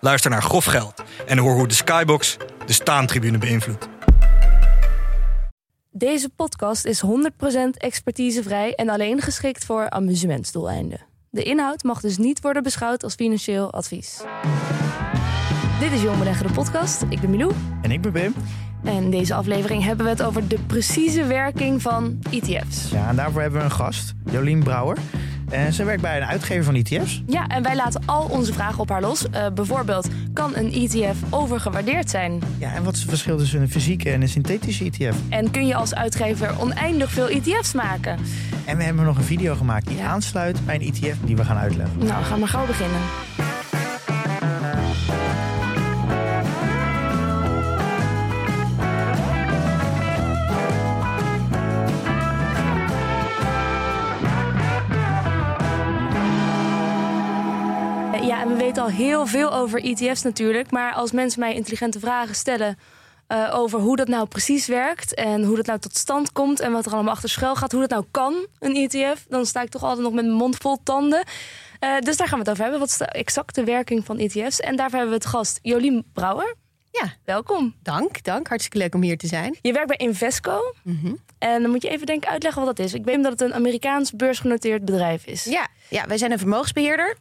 [0.00, 2.36] Luister naar Grof Geld en hoor hoe de Skybox
[2.66, 3.88] de staantribune beïnvloedt.
[5.90, 7.06] Deze podcast is 100%
[7.76, 11.00] expertisevrij en alleen geschikt voor amusementsdoeleinden.
[11.30, 14.20] De inhoud mag dus niet worden beschouwd als financieel advies.
[15.80, 17.02] Dit is Jong Beleggen de podcast.
[17.08, 17.52] Ik ben Milou.
[17.82, 18.34] En ik ben Wim.
[18.84, 22.90] En in deze aflevering hebben we het over de precieze werking van ETF's.
[22.90, 24.96] Ja, en daarvoor hebben we een gast, Jolien Brouwer.
[25.50, 27.22] En ze werkt bij een uitgever van ETF's.
[27.26, 29.24] Ja, en wij laten al onze vragen op haar los.
[29.34, 32.42] Uh, bijvoorbeeld, kan een ETF overgewaardeerd zijn?
[32.58, 35.16] Ja, en wat is het verschil tussen een fysieke en een synthetische ETF?
[35.28, 38.18] En kun je als uitgever oneindig veel ETF's maken?
[38.64, 41.56] En we hebben nog een video gemaakt die aansluit bij een ETF die we gaan
[41.56, 41.98] uitleggen.
[41.98, 43.00] Nou, gaan we gauw beginnen.
[58.70, 60.70] Ja, en we weten al heel veel over ETF's natuurlijk.
[60.70, 62.78] Maar als mensen mij intelligente vragen stellen
[63.28, 66.72] uh, over hoe dat nou precies werkt en hoe dat nou tot stand komt en
[66.72, 69.68] wat er allemaal achter schuil gaat, hoe dat nou kan, een ETF, dan sta ik
[69.68, 71.24] toch altijd nog met mijn mond vol tanden.
[71.80, 72.80] Uh, dus daar gaan we het over hebben.
[72.80, 74.60] Wat is de exacte werking van ETF's?
[74.60, 76.56] En daarvoor hebben we het gast Jolien Brouwer.
[76.90, 77.12] Ja.
[77.24, 77.74] Welkom.
[77.82, 78.48] Dank, dank.
[78.48, 79.58] Hartstikke leuk om hier te zijn.
[79.62, 80.74] Je werkt bij Invesco.
[80.82, 81.18] -hmm.
[81.38, 82.94] En dan moet je even denken uitleggen wat dat is.
[82.94, 85.44] Ik weet dat het een Amerikaans beursgenoteerd bedrijf is.
[85.44, 87.16] Ja, ja wij zijn een vermogensbeheerder.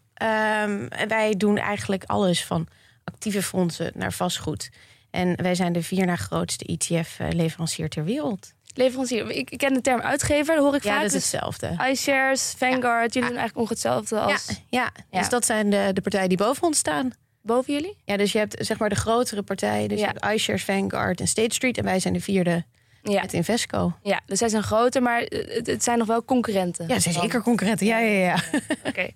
[0.63, 2.67] Um, wij doen eigenlijk alles van
[3.03, 4.69] actieve fondsen naar vastgoed.
[5.11, 8.53] En wij zijn de vier na grootste ETF-leverancier ter wereld.
[8.73, 11.01] Leverancier, ik ken de term uitgever, dat hoor ik ja, vaak.
[11.01, 11.77] dat is hetzelfde.
[11.91, 13.19] iShares, Vanguard, ja.
[13.19, 14.47] jullie doen eigenlijk ongeveer hetzelfde als...
[14.69, 15.19] Ja, ja.
[15.19, 17.11] dus dat zijn de, de partijen die boven ons staan.
[17.41, 17.97] Boven jullie?
[18.05, 19.89] Ja, dus je hebt zeg maar de grotere partijen.
[19.89, 21.77] Dus je hebt iShares, Vanguard en State Street.
[21.77, 22.63] En wij zijn de vierde
[23.03, 23.21] ja.
[23.21, 23.93] met Invesco.
[24.03, 26.87] Ja, dus zij zijn groter, maar het, zijn nog wel concurrenten.
[26.87, 27.85] Ja, zijn zeker concurrenten.
[27.85, 28.43] Ja, ja, ja.
[28.83, 29.07] Oké.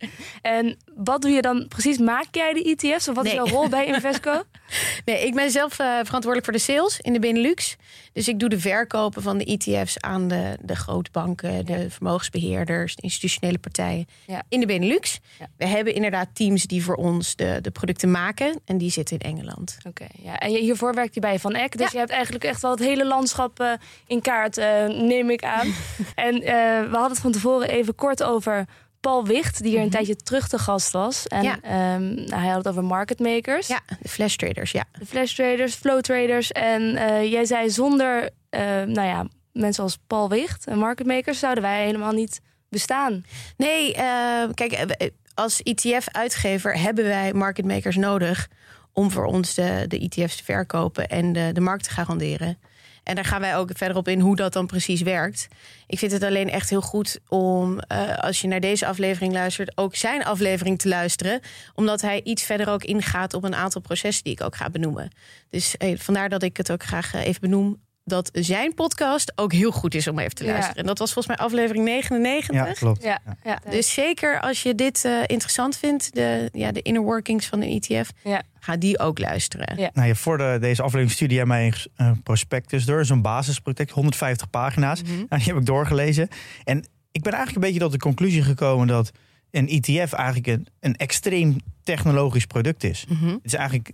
[0.42, 1.98] En wat doe je dan precies?
[1.98, 3.08] Maak jij de ETF's?
[3.08, 3.34] Of wat nee.
[3.34, 4.44] is jouw rol bij Invesco?
[5.06, 7.76] nee, ik ben zelf uh, verantwoordelijk voor de sales in de Benelux.
[8.14, 13.02] Dus ik doe de verkopen van de ETF's aan de, de grootbanken, de vermogensbeheerders, de
[13.02, 14.44] institutionele partijen ja.
[14.50, 15.20] in de Benelux.
[15.40, 15.48] Ja.
[15.58, 19.36] We hebben inderdaad teams die voor ons de, de producten maken en die zitten in
[19.36, 19.78] Engeland.
[19.88, 20.40] Oké, ja.
[20.40, 21.78] En hiervoor werkt je bij Van Eck.
[21.78, 23.72] Dus je hebt eigenlijk echt wel het hele landschap uh,
[24.08, 25.74] in kaart, uh, neem ik aan.
[26.16, 28.66] en we hadden het van tevoren even kort over
[29.04, 30.06] Paul Wicht, die hier een mm -hmm.
[30.06, 31.28] tijdje terug te gast was.
[31.28, 31.56] En ja.
[31.96, 33.68] um, hij had het over market makers.
[33.68, 34.86] Ja, de flash traders, ja.
[35.00, 36.52] De flash traders, flow traders.
[36.52, 41.40] En uh, jij zei zonder, uh, nou ja, mensen als Paul Wicht en market makers
[41.40, 43.26] zouden wij helemaal niet bestaan.
[43.58, 44.86] Nee, uh, kijk,
[45.34, 48.50] als ETF-uitgever hebben wij market makers nodig
[48.94, 52.58] om voor ons de, de ETF's te verkopen en de, de markt te garanderen.
[53.04, 55.48] En daar gaan wij ook verder op in hoe dat dan precies werkt.
[55.88, 59.78] Ik vind het alleen echt heel goed om, uh, als je naar deze aflevering luistert,
[59.78, 61.40] ook zijn aflevering te luisteren.
[61.76, 65.10] Omdat hij iets verder ook ingaat op een aantal processen die ik ook ga benoemen.
[65.50, 67.82] Dus eh, vandaar dat ik het ook graag even benoem.
[68.06, 70.74] Dat zijn podcast ook heel goed is om even te luisteren.
[70.76, 70.82] Ja.
[70.82, 72.56] En dat was volgens mij aflevering 99.
[72.56, 73.04] Ja, klopt.
[73.04, 73.60] Ja, ja.
[73.70, 77.82] Dus zeker als je dit uh, interessant vindt, de, ja, de inner workings van een
[77.82, 78.42] ETF, ja.
[78.60, 79.78] ga die ook luisteren.
[79.78, 79.90] Ja.
[79.94, 85.02] Nou, voor de, deze aflevering studie jij mij een prospectus door, zo'n basisprospect, 150 pagina's.
[85.02, 85.26] Mm -hmm.
[85.30, 86.28] nou, die heb ik doorgelezen.
[86.64, 86.78] En
[87.12, 89.12] ik ben eigenlijk een beetje tot de conclusie gekomen dat
[89.52, 93.06] een ETF eigenlijk een, een extreem technologisch product is.
[93.10, 93.30] Mm -hmm.
[93.30, 93.92] Het is eigenlijk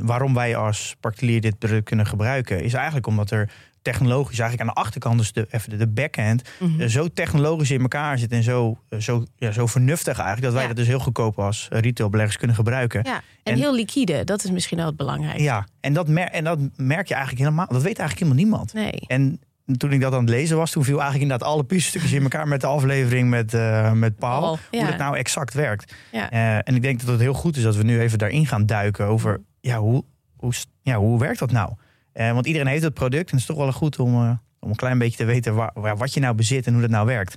[0.00, 3.50] waarom wij als particulier dit product kunnen gebruiken, is eigenlijk omdat er
[3.82, 6.70] technologisch eigenlijk aan de achterkant, dus de, even de backend, Mhm.
[6.72, 6.88] mm -hmm.
[6.88, 10.68] zo technologisch in elkaar zit en zo, zo, ja, zo vernuftig eigenlijk, dat wij Ja.
[10.68, 13.00] dat dus heel goedkoop als retailbeleggers kunnen gebruiken.
[13.04, 15.42] Ja, en, En- heel liquide, dat is misschien wel het belangrijkste.
[15.42, 18.72] Ja, en dat, mer en dat merk je eigenlijk helemaal, dat weet eigenlijk helemaal niemand.
[18.72, 19.00] Nee.
[19.06, 19.40] En
[19.76, 22.48] toen ik dat aan het lezen was, toen viel eigenlijk inderdaad alle puzzelstukjes in elkaar
[22.48, 24.40] met de aflevering met, eh, met Paul.
[24.70, 25.94] Hoe dat nou exact werkt.
[26.12, 26.30] Ja.
[26.30, 28.66] Eh, en ik denk dat het heel goed is dat we nu even daarin gaan
[28.66, 30.04] duiken over ja, hoe,
[30.36, 30.52] hoe,
[30.82, 31.72] ja, hoe werkt dat nou?
[32.12, 34.76] Eh, want iedereen heeft het product en het is toch wel goed om, om een
[34.76, 37.36] klein beetje te weten waar, waar- wat je nou bezit en hoe dat nou werkt.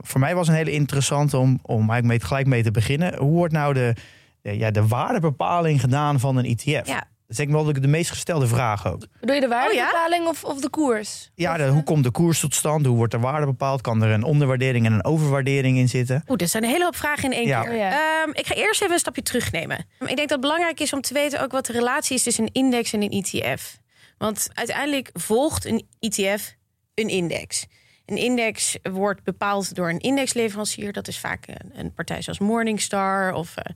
[0.00, 3.16] Voor mij was een hele interessante om, om eigenlijk mee, gelijk mee te beginnen.
[3.18, 3.94] Hoe wordt nou de,
[4.42, 6.86] ja, de waardebepaling gedaan van een ETF?
[6.86, 9.06] Ja, Dat is denk ik wel de, de meest gestelde vraag ook.
[9.20, 11.30] Bedoel je de Oh waardebepaling of, of de koers?
[11.34, 12.86] Ja, Of, de- eh, hoe komt de koers tot stand?
[12.86, 13.80] Hoe wordt de waarde bepaald?
[13.80, 16.24] Kan er een onderwaardering en een overwaardering in zitten?
[16.28, 17.62] Oeh, dat zijn een hele hoop vragen in één Ja.
[17.62, 17.70] keer.
[17.70, 18.22] Oh ja.
[18.22, 19.78] Ehm, ik ga eerst even een stapje terugnemen.
[19.78, 22.44] Ik denk dat het belangrijk is om te weten ook wat de relatie is tussen
[22.44, 23.78] een index en een ETF.
[24.18, 26.54] Want uiteindelijk volgt een ETF
[26.94, 27.66] een index.
[28.06, 30.92] Een index wordt bepaald door een indexleverancier.
[30.92, 33.74] Dat is vaak een, een partij zoals Morningstar of eh,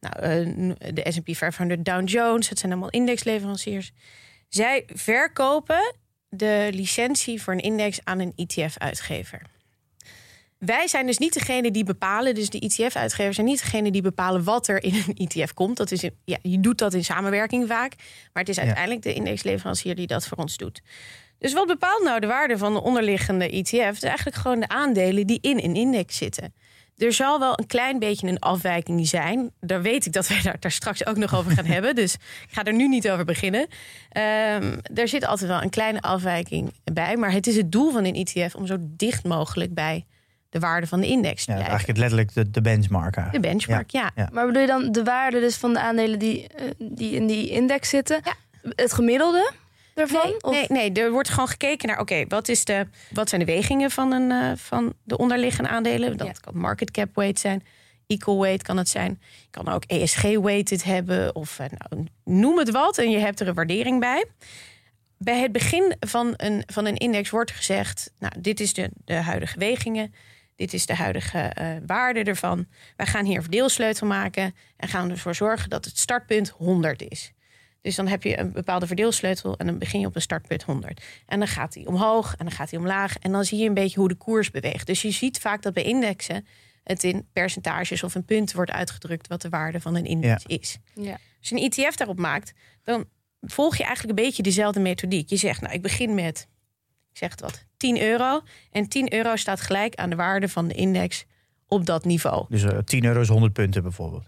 [0.00, 2.48] nou, eh, de S&P 500 Dow Jones.
[2.48, 3.92] Het zijn allemaal indexleveranciers.
[4.48, 5.94] Zij verkopen
[6.28, 9.42] de licentie voor een index aan een ETF-uitgever.
[10.58, 14.44] Wij zijn dus niet degene die bepalen, dus de ETF-uitgevers zijn niet degene die bepalen
[14.44, 15.76] wat er in een ETF komt.
[15.76, 17.94] Dat is, ja, je doet dat in samenwerking vaak,
[18.32, 20.82] maar het is uiteindelijk de indexleverancier die dat voor ons doet.
[21.38, 23.86] Dus wat bepaalt nou de waarde van de onderliggende ETF?
[23.86, 26.54] Het is eigenlijk gewoon de aandelen die in een index zitten.
[27.00, 29.50] Er zal wel een klein beetje een afwijking zijn.
[29.60, 31.94] Daar weet ik dat wij daar, daar straks ook nog over gaan hebben.
[31.94, 33.66] Dus ik ga er nu niet over beginnen.
[34.10, 37.16] Ehm, er zit altijd wel een kleine afwijking bij.
[37.16, 40.04] Maar het is het doel van een ETF om zo dicht mogelijk bij
[40.50, 41.76] de waarde van de index te Ja, blijven.
[41.78, 43.32] eigenlijk het letterlijk de, de benchmark.
[43.32, 44.10] De benchmark, ja.
[44.14, 44.28] Ja.
[44.32, 47.48] Maar bedoel je dan de waarde dus van de aandelen die, eh, die in die
[47.50, 48.20] index zitten?
[48.24, 48.34] Ja.
[48.74, 49.50] Het gemiddelde
[50.06, 50.26] daarvan?
[50.30, 53.40] Nee, Of- nee, nee, er wordt gewoon gekeken naar, oké, wat is de, wat zijn
[53.40, 56.16] de wegingen van, een, eh, van de onderliggende aandelen?
[56.16, 56.32] Dat Ja.
[56.40, 57.64] kan market cap weight zijn,
[58.06, 59.18] equal weight kan het zijn.
[59.40, 63.48] Je kan ook ESG-weighted hebben of eh, nou, noem het wat en je hebt er
[63.48, 64.24] een waardering bij.
[65.18, 69.14] Bij het begin van een, van een index wordt gezegd, nou, dit is de, de
[69.14, 70.14] huidige wegingen.
[70.56, 72.66] Dit is de huidige eh, waarde ervan.
[72.96, 77.32] Wij gaan hier een verdeelsleutel maken en gaan ervoor zorgen dat het startpunt 100 is.
[77.80, 81.04] Dus dan heb je een bepaalde verdeelsleutel en dan begin je op een startpunt 100.
[81.26, 83.18] En dan gaat die omhoog en dan gaat die omlaag.
[83.18, 84.86] En dan zie je een beetje hoe de koers beweegt.
[84.86, 86.46] Dus je ziet vaak dat bij indexen
[86.84, 90.78] het in percentages of een punt wordt uitgedrukt wat de waarde van een index is.
[90.94, 91.18] Ja.
[91.38, 93.04] Als je een ETF daarop maakt, dan
[93.40, 95.30] volg je eigenlijk een beetje dezelfde methodiek.
[95.30, 96.48] Je zegt, nou, ik begin met,
[97.10, 98.40] ik zeg het wat, 10 euro.
[98.70, 101.24] En 10 euro staat gelijk aan de waarde van de index
[101.68, 102.44] op dat niveau.
[102.48, 104.26] Dus eh 10 euro is 100 punten bijvoorbeeld.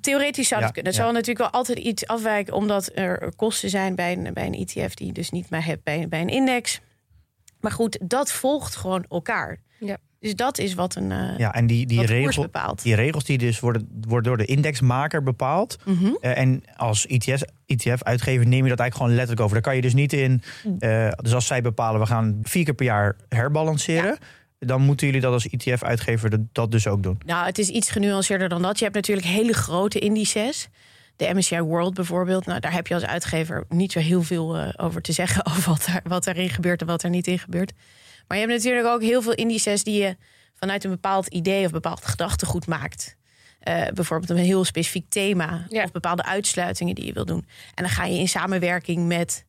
[0.00, 0.92] Theoretisch zou het Ja, kunnen.
[0.92, 1.04] Er ja.
[1.04, 4.94] zal natuurlijk wel altijd iets afwijken, omdat er kosten zijn bij een, bij een ETF
[4.94, 6.80] die je dus niet meer hebt bij, bij een index.
[7.60, 9.58] Maar goed, dat volgt gewoon elkaar.
[9.78, 9.96] Ja.
[10.20, 12.82] Dus dat is wat een eh Ja, en die, die, regel, bepaalt.
[12.82, 15.76] die regels die dus worden, worden door de indexmaker bepaald.
[15.84, 16.12] Mhm.
[16.20, 17.06] Eh, en als
[17.66, 19.54] ETF-uitgever neem je dat eigenlijk gewoon letterlijk over.
[19.54, 20.42] Daar kan je dus niet in.
[20.64, 20.76] Mm.
[20.78, 24.18] eh, dus als zij bepalen, we gaan vier keer per jaar herbalanceren.
[24.66, 27.18] Dan moeten jullie dat als ETF-uitgever dat, dat dus ook doen.
[27.26, 28.78] Nou, het is iets genuanceerder dan dat.
[28.78, 30.68] Je hebt natuurlijk hele grote indices.
[31.16, 32.46] De MSCI World bijvoorbeeld.
[32.46, 35.46] Nou, daar heb je als uitgever niet zo heel veel eh, over te zeggen.
[35.50, 37.72] Over wat, er, wat erin gebeurt en wat er niet in gebeurt.
[38.28, 40.16] Maar je hebt natuurlijk ook heel veel indices die je
[40.54, 43.16] vanuit een bepaald idee of bepaald gedachtegoed maakt.
[43.60, 45.84] Eh, bijvoorbeeld een heel specifiek thema Ja.
[45.84, 47.46] of bepaalde uitsluitingen die je wil doen.
[47.74, 49.44] En dan ga je in samenwerking met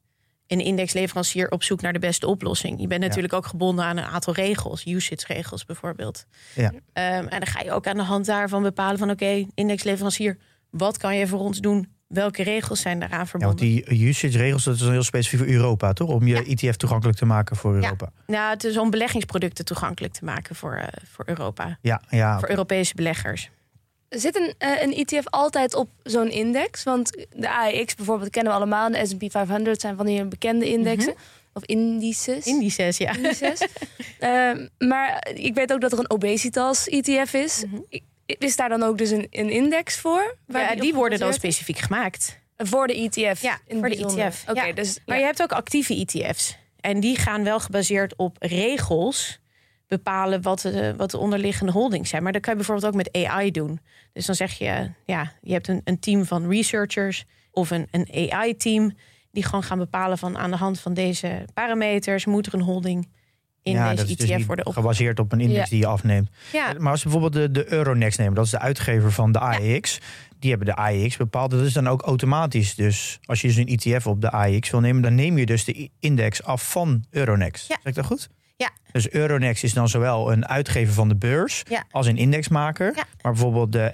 [0.47, 2.81] een indexleverancier op zoek naar de beste oplossing.
[2.81, 6.25] Je bent natuurlijk ook gebonden aan een aantal regels, usage-regels bijvoorbeeld.
[6.56, 6.71] Ja.
[6.94, 10.38] Ehm, en dan ga je ook aan de hand daarvan bepalen van oké, indexleverancier,
[10.69, 11.94] wat kan je voor ons doen?
[12.07, 13.57] Welke regels zijn daaraan Ja, verbonden?
[13.57, 16.09] want die usage-regels, dat is heel specifiek voor Europa, toch?
[16.09, 16.44] Om je Ja.
[16.44, 18.09] ETF toegankelijk te maken voor Europa.
[18.27, 21.77] Nou, het is om beleggingsproducten toegankelijk te maken voor, eh, voor Europa.
[21.81, 22.39] Ja, ja.
[22.39, 23.50] Voor Europese beleggers.
[24.15, 26.83] Zit een, eh, een ETF altijd op zo'n index?
[26.83, 28.91] Want de AEX bijvoorbeeld kennen we allemaal.
[28.91, 31.13] De S&P 500 zijn van die bekende indexen.
[31.53, 32.45] Of indices.
[32.45, 33.15] Indices, ja.
[33.15, 33.59] indices.
[34.19, 37.63] Ehm, maar ik weet ook dat er een obesitas-ETF is.
[37.89, 40.35] I- Is daar dan ook dus een, een index voor?
[40.47, 42.39] Waar ja die worden dan specifiek gemaakt.
[42.57, 43.41] Voor de ETF?
[43.41, 44.25] Ja, in voor de bijzonder.
[44.25, 44.44] ETF.
[44.50, 44.74] Oké, ja.
[44.74, 45.22] dus Maar ja.
[45.22, 46.57] je hebt ook actieve ETF's.
[46.81, 49.39] En die gaan wel gebaseerd op regels
[49.88, 52.24] bepalen wat de, wat de onderliggende holdings zijn.
[52.24, 53.80] Maar dat kan je bijvoorbeeld ook met AI doen.
[54.13, 58.32] Dus dan zeg je, ja, je hebt een, een team van researchers of een, een
[58.32, 58.94] AI-team
[59.32, 63.08] die gewoon gaan bepalen van aan de hand van deze parameters moet er een holding
[63.62, 64.74] in ja, deze dat is ETF dus niet worden op.
[64.74, 65.70] gebaseerd op een index Ja.
[65.70, 66.30] die je afneemt.
[66.51, 69.39] Ja, Maar als we bijvoorbeeld de, de Euronext nemen, dat is de uitgever van de
[69.39, 70.00] AEX.
[70.39, 71.51] Die hebben de AEX bepaald.
[71.51, 72.75] Dat is dan ook automatisch.
[72.75, 75.63] Dus als je dus een ETF op de AEX wil nemen, dan neem je dus
[75.63, 77.68] de index af van Euronext.
[77.68, 77.75] Ja.
[77.75, 78.30] Zeg ik dat goed?
[78.57, 78.69] Ja.
[78.91, 81.83] Dus Euronext is dan zowel een uitgever van de beurs Ja.
[81.91, 82.85] als een indexmaker.
[82.95, 83.03] Ja.
[83.21, 83.91] Maar bijvoorbeeld de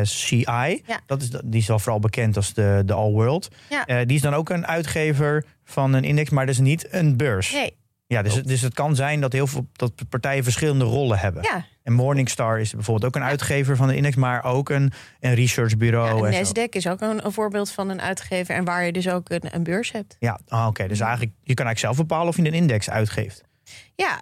[0.00, 1.00] MSCI, Ja.
[1.06, 3.48] dat is, die is wel vooral bekend als de, de All World.
[3.68, 3.86] Ja.
[3.86, 7.16] Eh, die is dan ook een uitgever van een index, maar dat is niet een
[7.16, 7.52] beurs.
[7.52, 11.42] nee, Ja, dus, dus het kan zijn dat heel veel dat partijen verschillende rollen hebben.
[11.42, 11.64] ja.
[11.82, 16.30] En Morningstar is bijvoorbeeld ook een uitgever van de index, maar ook een, een researchbureau.
[16.30, 16.44] ja en.
[16.44, 19.42] Nasdaq is ook een, een voorbeeld van een uitgever en waar je dus ook een,
[19.54, 20.16] een beurs hebt.
[20.18, 20.88] Ja, ah, oké.
[20.88, 23.42] Dus eigenlijk, je kan eigenlijk zelf bepalen of je een index uitgeeft.
[23.94, 24.20] Ja,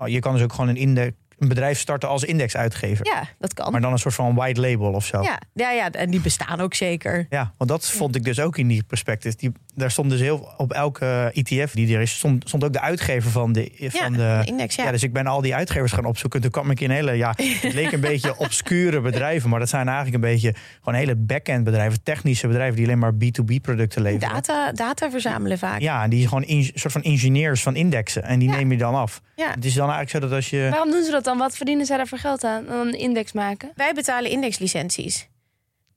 [0.00, 3.06] Oh, Je kan dus ook gewoon een index, een bedrijf starten als indexuitgever.
[3.06, 3.72] Ja, dat kan.
[3.72, 5.22] Maar dan een soort van white label of zo.
[5.22, 7.26] Ja, ja, ja, en die bestaan ook zeker.
[7.30, 9.36] Ja, want dat vond ik dus ook in die prospectus.
[9.36, 12.80] Die, daar stond dus heel op elke ETF die er is, stond, stond ook de
[12.80, 14.74] uitgever van de, van de, de index.
[14.74, 14.90] Ja.
[14.90, 16.40] dus ik ben al die uitgevers gaan opzoeken.
[16.40, 19.86] Toen kwam ik in hele, ja, het leek een beetje obscure bedrijven, maar dat zijn
[19.86, 24.34] eigenlijk een beetje gewoon hele back-end bedrijven, technische bedrijven die alleen maar B2B producten leveren.
[24.34, 25.80] Data, data verzamelen vaak.
[25.80, 28.56] Ja, en die gewoon een soort van ingenieurs van indexen en die Ja.
[28.56, 29.20] neem je dan af.
[29.36, 29.50] Ja.
[29.50, 31.38] Het is dan eigenlijk zo dat als je Waarom doen ze dat dan?
[31.38, 32.64] Wat verdienen zij daar voor geld aan?
[32.66, 33.70] Dan een index maken?
[33.74, 35.28] Wij betalen indexlicenties.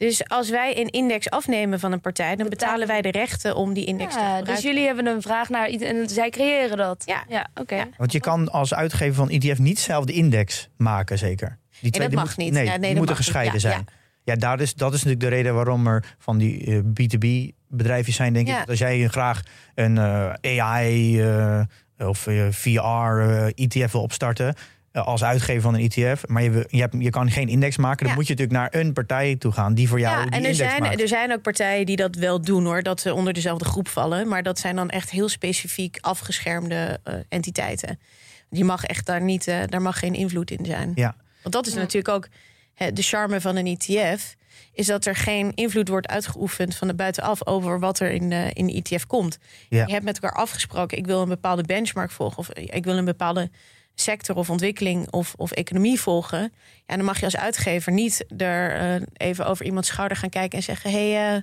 [0.08, 3.74] Dus als wij een index afnemen van een partij, dan betalen wij de rechten om
[3.74, 4.54] die index te Ja, gebruiken.
[4.54, 7.04] dus jullie hebben een vraag naar iets en zij creëren dat.
[7.06, 7.24] Ja.
[7.30, 7.76] ja oké.
[7.76, 7.88] Ja.
[7.98, 11.58] Want je kan als uitgever van ETF niet zelf de index maken, zeker.
[11.82, 12.54] Die dat die mag moet- niet.
[12.54, 13.24] Nee, Ja, nee, die dat moeten niet.
[13.26, 13.86] gescheiden Ja, zijn.
[14.24, 18.34] Ja, daar is, dat is natuurlijk de reden waarom er van die eh, B2B-bedrijven zijn,
[18.34, 18.56] denk ik.
[18.58, 19.42] Dat als jij graag
[19.76, 21.62] een eh, AI eh,
[21.98, 24.56] of eh, VR-ETF wil opstarten
[24.94, 28.08] als uitgever van een ETF, maar je, je, hebt, je kan geen index maken, dan
[28.08, 28.14] Ja.
[28.16, 30.50] moet je natuurlijk naar een partij toe gaan die voor jou Ja, die en er
[30.50, 31.02] index zijn, maakt.
[31.02, 34.28] er zijn ook partijen die dat wel doen hoor, dat ze onder dezelfde groep vallen.
[34.28, 38.00] Maar dat zijn dan echt heel specifiek afgeschermde eh, entiteiten.
[38.50, 40.92] Die mag echt daar niet, eh, daar mag geen invloed in zijn.
[40.96, 41.16] Ja.
[41.42, 41.80] Want dat is Ja.
[41.80, 42.28] natuurlijk ook
[42.74, 44.36] hè, de charme van een ETF.
[44.74, 48.50] Is dat er geen invloed wordt uitgeoefend van de buitenaf over wat er in de,
[48.54, 49.38] in de ETF komt.
[49.70, 49.86] Ja.
[49.86, 52.38] Je hebt met elkaar afgesproken, ik wil een bepaalde benchmark volgen.
[52.38, 53.50] Of ik wil een bepaalde
[53.96, 56.54] sector of ontwikkeling of, of economie volgen.
[56.86, 60.58] Ja, dan mag je als uitgever niet er eh, even over iemands schouder gaan kijken
[60.58, 61.42] en zeggen: hé, hey, eh,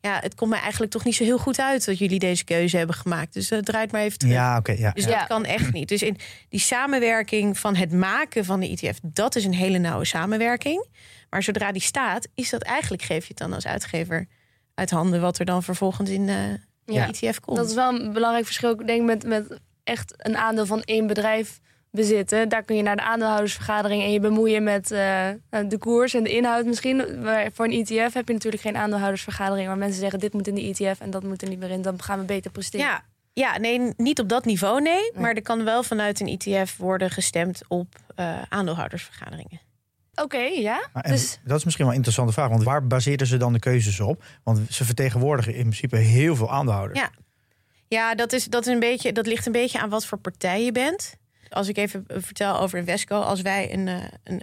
[0.00, 2.76] ja, het komt mij eigenlijk toch niet zo heel goed uit dat jullie deze keuze
[2.76, 3.32] hebben gemaakt.
[3.32, 4.34] Dus uh, draait maar even terug.
[4.34, 4.72] Ja, oké.
[4.72, 4.90] ja.
[4.90, 5.18] Dus Ja.
[5.18, 5.88] dat kan echt niet.
[5.88, 6.16] Dus in
[6.48, 10.86] die samenwerking van het maken van de ETF, dat is een hele nauwe samenwerking.
[11.30, 14.26] Maar zodra die staat, is dat eigenlijk geef je het dan als uitgever
[14.74, 17.08] uit handen wat er dan vervolgens in de Ja.
[17.08, 17.56] ETF komt.
[17.56, 21.06] Dat is wel een belangrijk verschil, ik denk, met, met echt een aandeel van één
[21.06, 21.60] bedrijf
[21.96, 22.48] bezitten.
[22.48, 25.28] Daar kun je naar de aandeelhoudersvergadering en je bemoeien met eh,
[25.68, 27.22] de koers en de inhoud misschien.
[27.22, 30.54] Maar voor een ETF heb je natuurlijk geen aandeelhoudersvergadering waar mensen zeggen dit moet in
[30.54, 31.82] de ETF en dat moet er niet meer in.
[31.82, 32.86] Dan gaan we beter presteren.
[32.86, 35.12] Ja, ja, nee, niet op dat niveau, nee.
[35.14, 39.60] Maar er kan wel vanuit een ETF worden gestemd op eh, aandeelhoudersvergaderingen.
[40.14, 40.88] Oké, ja.
[40.92, 42.48] Maar Dus Dat is misschien wel een interessante vraag.
[42.48, 44.24] Want waar baseren ze dan de keuzes op?
[44.42, 47.00] Want ze vertegenwoordigen in principe heel veel aandeelhouders.
[47.00, 47.10] Ja.
[47.88, 50.64] Ja, dat, is, dat, is een beetje, dat ligt een beetje aan wat voor partij
[50.64, 51.16] je bent.
[51.56, 53.20] Als ik even vertel over Invesco.
[53.20, 54.42] Als wij een, eh, een,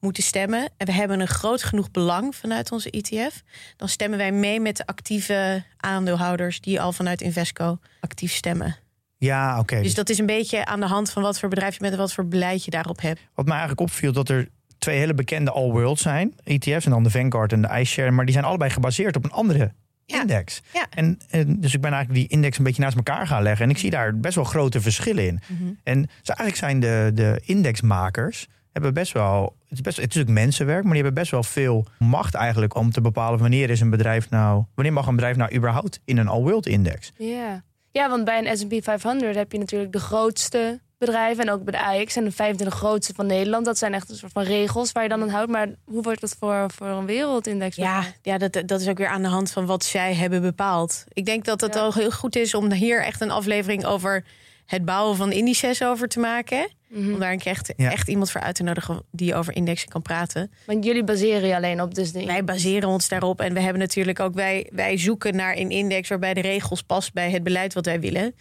[0.00, 3.42] moeten stemmen en we hebben een groot genoeg belang vanuit onze ETF...
[3.76, 6.60] dan stemmen wij mee met de actieve aandeelhouders...
[6.60, 8.76] die al vanuit Invesco actief stemmen.
[9.16, 9.74] Ja, oké.
[9.74, 11.92] Dus Dus dat is een beetje aan de hand van wat voor bedrijf je bent...
[11.92, 13.20] en wat voor beleid je daarop hebt.
[13.34, 14.48] Wat mij eigenlijk opviel, dat er
[14.78, 16.34] twee hele bekende all-world zijn.
[16.44, 18.10] ETF's en dan de Vanguard en de iShare.
[18.10, 19.72] Maar die zijn allebei gebaseerd op een andere
[20.10, 20.20] Ja.
[20.20, 20.62] index.
[20.72, 20.86] Ja.
[20.90, 23.64] En, en dus ik ben eigenlijk die index een beetje naast elkaar gaan leggen.
[23.64, 25.40] En ik zie daar best wel grote verschillen in.
[25.46, 25.70] Mhm.
[25.82, 29.56] En dus eigenlijk zijn de, de indexmakers hebben best wel.
[29.68, 32.74] Het is, best, het is ook mensenwerk, maar die hebben best wel veel macht eigenlijk
[32.74, 34.64] om te bepalen wanneer is een bedrijf nou.
[34.74, 37.12] Wanneer mag een bedrijf nou überhaupt in een all-world index?
[37.16, 37.62] ja.
[37.92, 41.72] ja, want bij een S&P 500 heb je natuurlijk de grootste bedrijven en ook bij
[41.72, 43.64] de AX en de 25 grootste van Nederland.
[43.64, 45.50] Dat zijn echt een soort van regels waar je dan aan houdt.
[45.50, 47.76] Maar hoe wordt dat voor, voor een wereldindex?
[47.76, 51.04] Ja, ja dat, dat is ook weer aan de hand van wat zij hebben bepaald.
[51.12, 51.80] Ik denk dat het Ja.
[51.80, 54.24] al heel goed is om hier echt een aflevering over
[54.66, 56.68] het bouwen van indices over te maken.
[56.88, 57.12] Mhm.
[57.12, 57.90] Om daar een keer echt, Ja.
[57.90, 60.50] echt iemand voor uit te nodigen die over indexen kan praten.
[60.66, 63.80] Want jullie baseren je alleen op dus de Wij baseren ons daarop en we hebben
[63.80, 67.74] natuurlijk ook, wij, wij zoeken naar een index waarbij de regels past bij het beleid
[67.74, 68.34] wat wij willen.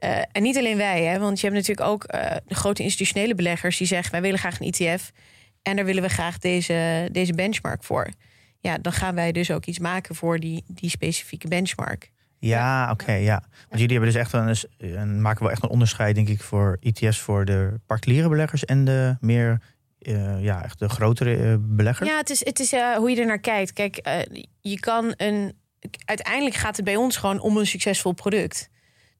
[0.00, 3.34] Eh, en niet alleen wij, hè, want je hebt natuurlijk ook eh, de grote institutionele
[3.34, 5.10] beleggers die zeggen: wij willen graag een ETF
[5.62, 8.08] en daar willen we graag deze, deze benchmark voor.
[8.60, 12.10] Ja, dan gaan wij dus ook iets maken voor die, die specifieke benchmark.
[12.38, 13.42] Ja, oké, ja.
[13.68, 14.56] Want jullie hebben dus echt een,
[14.98, 18.84] een maken wel echt een onderscheid, denk ik, voor ETF's voor de particuliere beleggers en
[18.84, 19.62] de meer,
[19.98, 22.08] eh, ja, echt de grotere beleggers.
[22.08, 23.72] Ja, het is, het is hoe je er naar kijkt.
[23.72, 24.08] Kijk,
[24.60, 25.58] je kan een.
[26.04, 28.68] Uiteindelijk gaat het bij ons gewoon om een succesvol product.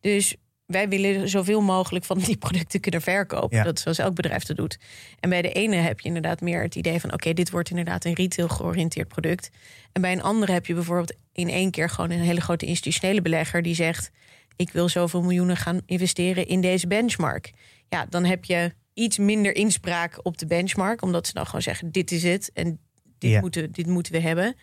[0.00, 0.36] Dus
[0.70, 3.56] wij willen zoveel mogelijk van die producten kunnen verkopen.
[3.56, 3.64] Ja.
[3.64, 4.78] Dat is zoals elk bedrijf dat doet.
[5.20, 8.04] En bij de ene heb je inderdaad meer het idee van: oké, dit wordt inderdaad
[8.04, 9.50] een retail georiënteerd product.
[9.92, 13.22] En bij een andere heb je bijvoorbeeld in één keer gewoon een hele grote institutionele
[13.22, 14.10] belegger die zegt:
[14.56, 17.52] ik wil zoveel miljoenen gaan investeren in deze benchmark.
[17.88, 21.90] Ja, dan heb je iets minder inspraak op de benchmark, omdat ze dan gewoon zeggen:
[21.92, 22.78] dit is het en
[23.18, 23.40] dit, Ja.
[23.40, 24.56] moeten, dit moeten we hebben.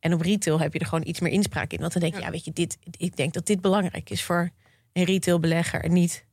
[0.00, 1.80] En op retail heb je er gewoon iets meer inspraak in.
[1.80, 4.50] Want dan denk je, ja, weet je, dit, ik denk dat dit belangrijk is voor
[4.96, 6.24] een retailbelegger en niet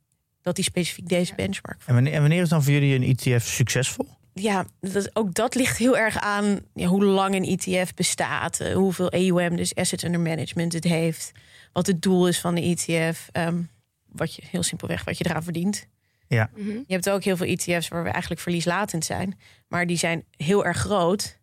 [0.42, 1.82] dat die specifiek deze benchmark.
[1.86, 4.06] En, wanneer, en wanneer is dan voor jullie een ETF succesvol?
[4.32, 8.74] Ja, dat, ook dat ligt heel erg aan ja, hoe lang een ETF bestaat, eh,
[8.74, 11.32] hoeveel AUM, dus assets under management, het heeft,
[11.72, 13.62] wat het doel is van de ETF, ehm,
[14.06, 15.86] wat je heel simpelweg wat je eraan verdient.
[16.28, 16.50] Ja.
[16.54, 16.68] Mhm.
[16.68, 19.38] Je hebt ook heel veel ETF's waar we eigenlijk verlieslatend zijn.
[19.68, 21.38] Maar die zijn heel erg groot.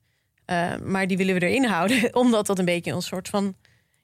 [0.45, 2.15] Eh, maar die willen we erin houden.
[2.23, 3.55] Omdat dat een beetje een soort van...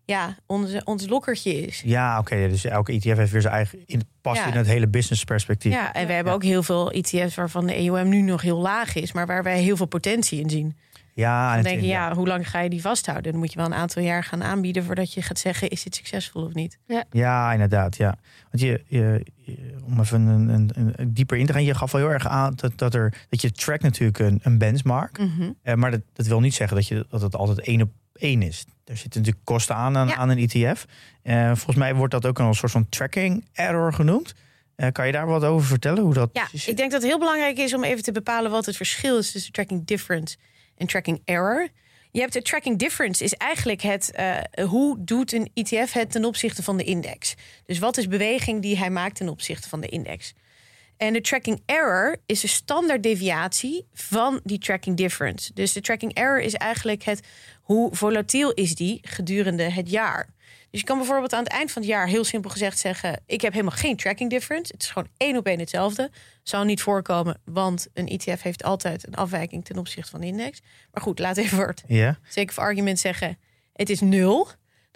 [0.08, 1.82] Ja, onze, ons lokkertje is.
[1.86, 2.48] Ja, oké.
[2.50, 3.80] dus elke ETF heeft weer zijn eigen...
[3.86, 4.48] In, past Ja.
[4.48, 5.72] in het hele business perspectief.
[5.74, 8.96] Ja, en we hebben ook heel veel ETF's waarvan de EOM nu nog heel laag
[8.96, 9.12] is.
[9.12, 10.76] Maar waar wij heel veel potentie in zien.
[11.14, 13.32] Ja, en Dan denk je, ja, hoe lang ga je die vasthouden?
[13.32, 14.84] Dan moet je wel een aantal jaar gaan aanbieden...
[14.84, 16.78] voordat je gaat zeggen, is dit succesvol of niet?
[17.12, 17.98] Ja, inderdaad.
[17.98, 18.18] Ja.
[18.52, 21.92] Want je, je, je- om even een, een, een dieper in te gaan, je gaf
[21.92, 25.18] wel heel erg aan dat, dat, er, dat je track natuurlijk een, een benchmark.
[25.20, 25.52] Mhm.
[25.62, 28.42] Eh, maar dat, dat wil niet zeggen dat, je, dat het altijd één op één
[28.42, 28.66] is.
[28.86, 30.16] Er zitten natuurlijk kosten aan aan, Ja.
[30.16, 30.86] aan een ETF.
[31.24, 34.34] Eh, volgens mij wordt dat ook een soort van tracking error genoemd.
[34.76, 36.04] Eh, kan je daar wat over vertellen?
[36.04, 38.66] Hoe dat Ja, ik denk dat het heel belangrijk is om even te bepalen wat
[38.66, 40.38] het verschil is tussen tracking difference
[40.78, 41.68] en tracking error.
[42.12, 46.26] Je hebt de tracking difference is eigenlijk het eh, hoe doet een ETF het ten
[46.26, 47.36] opzichte van de index.
[47.66, 50.34] Dus wat is beweging die hij maakt ten opzichte van de index.
[50.98, 55.54] En de tracking error is de standaard deviatie van die tracking difference.
[55.54, 57.22] Dus de tracking error is eigenlijk het
[57.62, 60.30] hoe volatiel is die gedurende het jaar.
[60.70, 63.42] Dus je kan bijvoorbeeld aan het eind van het jaar heel simpel gezegd zeggen: ik
[63.42, 64.74] heb helemaal geen tracking difference.
[64.74, 66.12] Het is gewoon één op één hetzelfde.
[66.44, 70.62] Zou niet voorkomen, want een ETF heeft altijd een afwijking ten opzichte van de index.
[70.92, 73.38] Maar goed, laat even voor het Ja, zeker voor argument zeggen:
[73.74, 74.48] het is nul.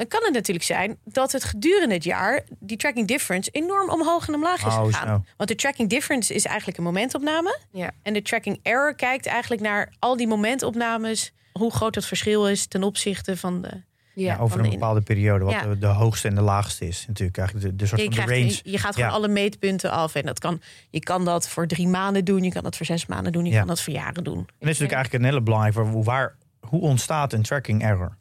[0.02, 4.28] Dan kan het natuurlijk zijn dat het gedurende het jaar die tracking difference enorm omhoog
[4.28, 5.26] en omlaag is Oh, gegaan.
[5.38, 7.60] Want de tracking difference is eigenlijk een momentopname.
[7.72, 7.92] Ja.
[8.02, 12.66] En de tracking error kijkt eigenlijk naar al die momentopnames, hoe groot het verschil is
[12.66, 13.68] ten opzichte van de.
[14.14, 14.34] Ja.
[14.34, 15.62] ja, over van een de bepaalde periode, wat Ja.
[15.64, 17.06] de, de hoogste en de laagste is.
[17.08, 18.46] Natuurlijk eigenlijk de, de soort Je, van de range.
[18.48, 19.16] je, je gaat gewoon Ja.
[19.16, 20.16] alle meetpunten af.
[20.16, 23.06] En dat kan, je kan dat voor drie maanden doen, je kan dat voor zes
[23.06, 23.58] maanden doen, je Ja.
[23.60, 24.38] kan dat voor jaren doen.
[24.38, 25.84] En dat is natuurlijk eigenlijk een hele belangrijke.
[25.84, 28.18] Waar, waar, hoe ontstaat een tracking error?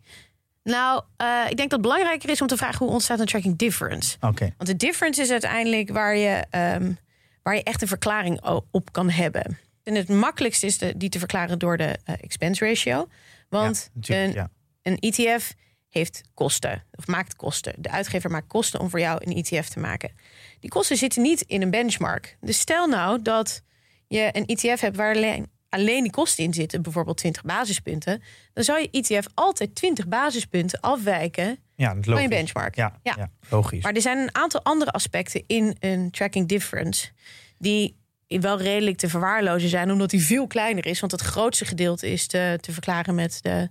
[0.70, 3.56] Nou, eh, ik denk dat het belangrijker is om te vragen hoe ontstaat een tracking
[3.56, 4.16] difference.
[4.20, 6.92] Oké, Want de difference is uiteindelijk waar je, ehm,
[7.42, 9.58] waar je echt een verklaring op kan hebben.
[9.82, 13.08] En het makkelijkste is de, die te verklaren door de eh, expense ratio.
[13.48, 14.50] Want ja, een, ja.
[14.82, 15.54] een ETF
[15.88, 17.74] heeft kosten, of maakt kosten.
[17.78, 20.10] De uitgever maakt kosten om voor jou een ETF te maken.
[20.60, 22.36] Die kosten zitten niet in een benchmark.
[22.40, 23.62] Dus stel nou dat
[24.06, 28.22] je een ETF hebt waar alleen, alleen die kosten in zitten, bijvoorbeeld 20 basispunten,
[28.52, 32.76] dan zou je ETF altijd 20 basispunten afwijken ja, van je benchmark.
[32.76, 33.14] Ja, ja.
[33.16, 33.30] Ja.
[33.48, 33.82] logisch.
[33.82, 37.09] Maar er zijn een aantal andere aspecten in een tracking difference
[37.59, 41.00] die wel redelijk te verwaarlozen zijn, omdat die veel kleiner is.
[41.00, 43.68] Want het grootste gedeelte is te, te verklaren met de,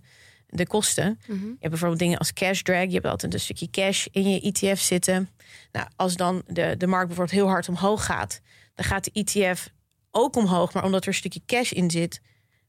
[0.47, 1.19] de kosten.
[1.27, 1.39] Mhm.
[1.39, 2.85] Je hebt bijvoorbeeld dingen als cash drag.
[2.85, 5.29] Je hebt altijd een stukje cash in je ETF zitten.
[5.71, 8.41] Nou, als dan de, de markt bijvoorbeeld heel hard omhoog gaat,
[8.75, 9.69] dan gaat de ETF
[10.12, 10.74] ook omhoog.
[10.74, 12.22] Maar omdat er een stukje cash in zit,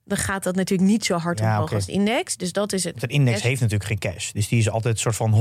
[0.05, 2.37] dan gaat dat natuurlijk niet zo hard Ja, omhoog als de index.
[2.37, 2.93] Dus dat is het.
[3.01, 4.31] Want een index cash- heeft natuurlijk geen cash.
[4.33, 5.33] Dus die is altijd een soort van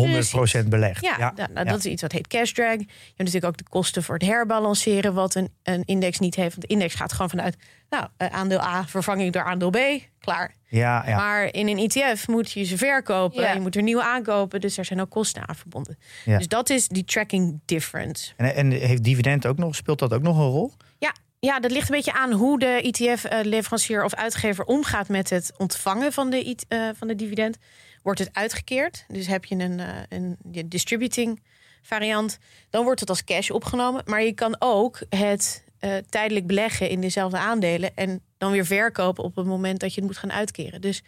[0.64, 1.02] 100% belegd.
[1.02, 2.72] Ja, nou, nou, dat is iets wat heet cash drag.
[2.72, 6.50] Je hebt natuurlijk ook de kosten voor het herbalanceren, wat een, een index niet heeft.
[6.56, 7.56] Want de index gaat gewoon vanuit,
[7.90, 9.78] nou, eh, aandeel A vervanging door aandeel B,
[10.20, 10.56] klaar.
[10.68, 11.16] ja, ja.
[11.18, 13.54] Maar in een ETF moet je ze verkopen, Ja.
[13.54, 15.98] je moet er nieuwe aankopen, dus er zijn ook kosten aan verbonden.
[16.26, 16.38] Ja.
[16.38, 18.34] Dus dat is die tracking difference.
[18.38, 20.72] En, en heeft dividend ook nog, speelt dat ook nog een rol?
[20.98, 25.52] Ja, ja, dat ligt een beetje aan hoe de ETF-leverancier of uitgever omgaat met het
[25.58, 27.58] ontvangen van de, eh, van de dividend.
[28.04, 29.06] Wordt het uitgekeerd?
[29.08, 31.42] Dus heb je een, eh, een distributing
[31.82, 32.38] variant,
[32.70, 34.04] dan wordt het als cash opgenomen.
[34.06, 39.24] Maar je kan ook het eh, tijdelijk beleggen in dezelfde aandelen en dan weer verkopen
[39.24, 40.82] op het moment dat je het moet gaan uitkeren.
[40.82, 41.04] Dus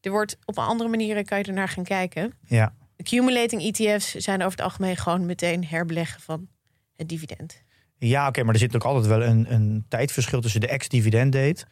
[0.00, 2.32] er wordt op een andere manieren kan je ernaar gaan kijken.
[2.46, 2.74] Ja.
[2.98, 6.48] Accumulating ETF's zijn over het algemeen gewoon meteen herbeleggen van
[6.96, 7.62] het dividend.
[7.98, 11.64] Ja, oké, maar er zit ook altijd wel een, een tijdverschil tussen de ex-dividend date.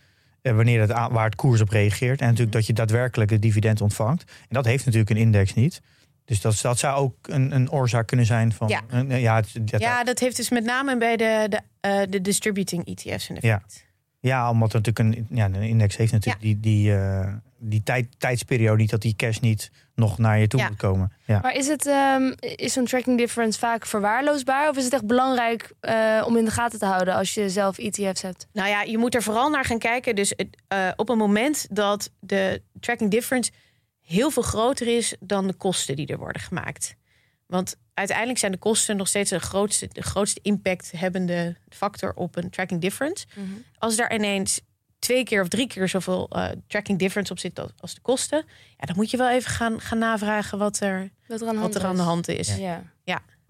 [0.43, 2.21] eh, wanneer het aan, waar het koers op reageert.
[2.21, 4.23] En natuurlijk dat je daadwerkelijk het dividend ontvangt.
[4.41, 5.81] En dat heeft natuurlijk een index niet.
[6.25, 8.69] Dus dat, dat zou ook een, een oorzaak kunnen zijn van.
[8.69, 8.81] Ja.
[8.89, 12.21] een- ja, het- dat- Ja, dat heeft dus met name bij de, de, eh, de
[12.21, 13.87] distributing ETF's een effect.
[14.21, 18.07] ja, omdat er natuurlijk een, ja, een index heeft natuurlijk die, die, eh, die tijd,
[18.19, 20.69] tijdsperiode niet dat die cash niet nog naar je toe Ja.
[20.69, 21.13] moet komen.
[21.27, 21.39] Ja.
[21.41, 24.69] Maar is, het, ehm, is zo'n tracking difference vaak verwaarloosbaar?
[24.69, 27.79] Of is het echt belangrijk eh, om in de gaten te houden als je zelf
[27.79, 28.47] ETF's hebt?
[28.53, 30.15] Nou ja, je moet er vooral naar gaan kijken.
[30.15, 33.51] Dus het, eh, op een moment dat de tracking difference
[34.01, 36.95] heel veel groter is dan de kosten die er worden gemaakt.
[37.47, 42.37] Want uiteindelijk zijn de kosten nog steeds de grootste, de grootste impact hebbende factor op
[42.37, 43.27] een tracking difference.
[43.79, 44.61] Als daar ineens
[45.03, 48.45] twee keer of drie keer zoveel eh, tracking difference op zit als- de kosten,
[48.79, 51.61] ja, dan moet je wel even gaan, gaan navragen wat er, Wat er aan de
[51.61, 52.07] hand er aan de is.
[52.07, 52.57] hand is.
[52.57, 52.83] Ja.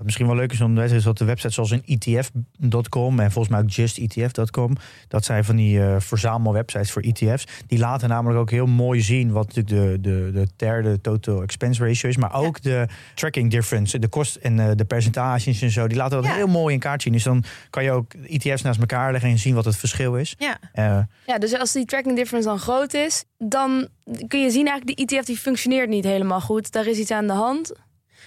[0.02, 3.20] Wat misschien wel leuk is om te weten is dat de websites zoals een ETF.com
[3.20, 4.76] en volgens mij ook justetf.com,
[5.08, 7.44] dat zijn van die uh, verzamelwebsites voor ETF's.
[7.66, 11.84] Die laten namelijk ook heel mooi zien wat natuurlijk de, de, de derde total expense
[11.86, 15.86] ratio is, maar ook de tracking difference, de kost en uh, de percentages en zo.
[15.86, 16.34] Die laten dat Ja.
[16.36, 17.12] heel mooi in kaart zien.
[17.12, 20.34] Dus dan kan je ook ETF's naast elkaar leggen en zien wat het verschil is.
[20.38, 20.58] Ja.
[20.72, 23.88] Eh, Ja, dus als die tracking difference dan groot is, dan
[24.28, 26.72] kun je zien eigenlijk die ETF die functioneert niet helemaal goed.
[26.72, 27.72] Daar is iets aan de hand.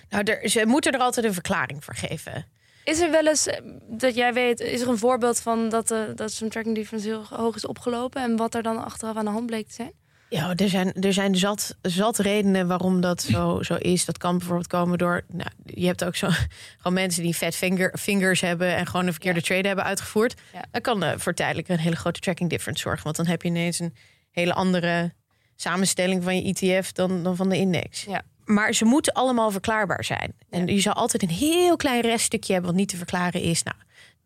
[0.09, 2.45] Nou, er, ze moeten er altijd een verklaring voor geven.
[2.83, 5.99] Is er wel eens, eh, dat jij weet, is er een voorbeeld van dat, eh,
[6.15, 9.31] dat zo'n tracking difference heel hoog is opgelopen en wat er dan achteraf aan de
[9.31, 9.91] hand bleek te zijn?
[10.29, 14.05] Ja, er zijn, er zijn zat, zat redenen waarom dat zo, zo is.
[14.05, 15.21] Dat kan bijvoorbeeld komen door.
[15.27, 16.29] Nou, je hebt ook zo,
[16.77, 20.41] gewoon mensen die fat finger, fingers hebben en gewoon een verkeerde trade hebben uitgevoerd.
[20.53, 20.65] Ja.
[20.71, 23.03] Dat kan eh, voor tijdelijk een hele grote tracking difference zorgen.
[23.03, 23.95] Want dan heb je ineens een
[24.31, 25.13] hele andere
[25.55, 28.03] samenstelling van je ETF dan, dan van de index.
[28.03, 28.21] Ja.
[28.45, 30.33] Maar ze moeten allemaal verklaarbaar zijn.
[30.49, 33.63] En je zal altijd een heel klein reststukje hebben wat niet te verklaren is.
[33.63, 33.77] Nou,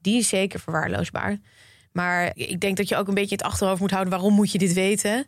[0.02, 1.38] die is zeker verwaarloosbaar.
[1.92, 4.14] Maar ik denk dat je ook een beetje het achterhoofd moet houden.
[4.14, 5.28] Waarom moet je dit weten?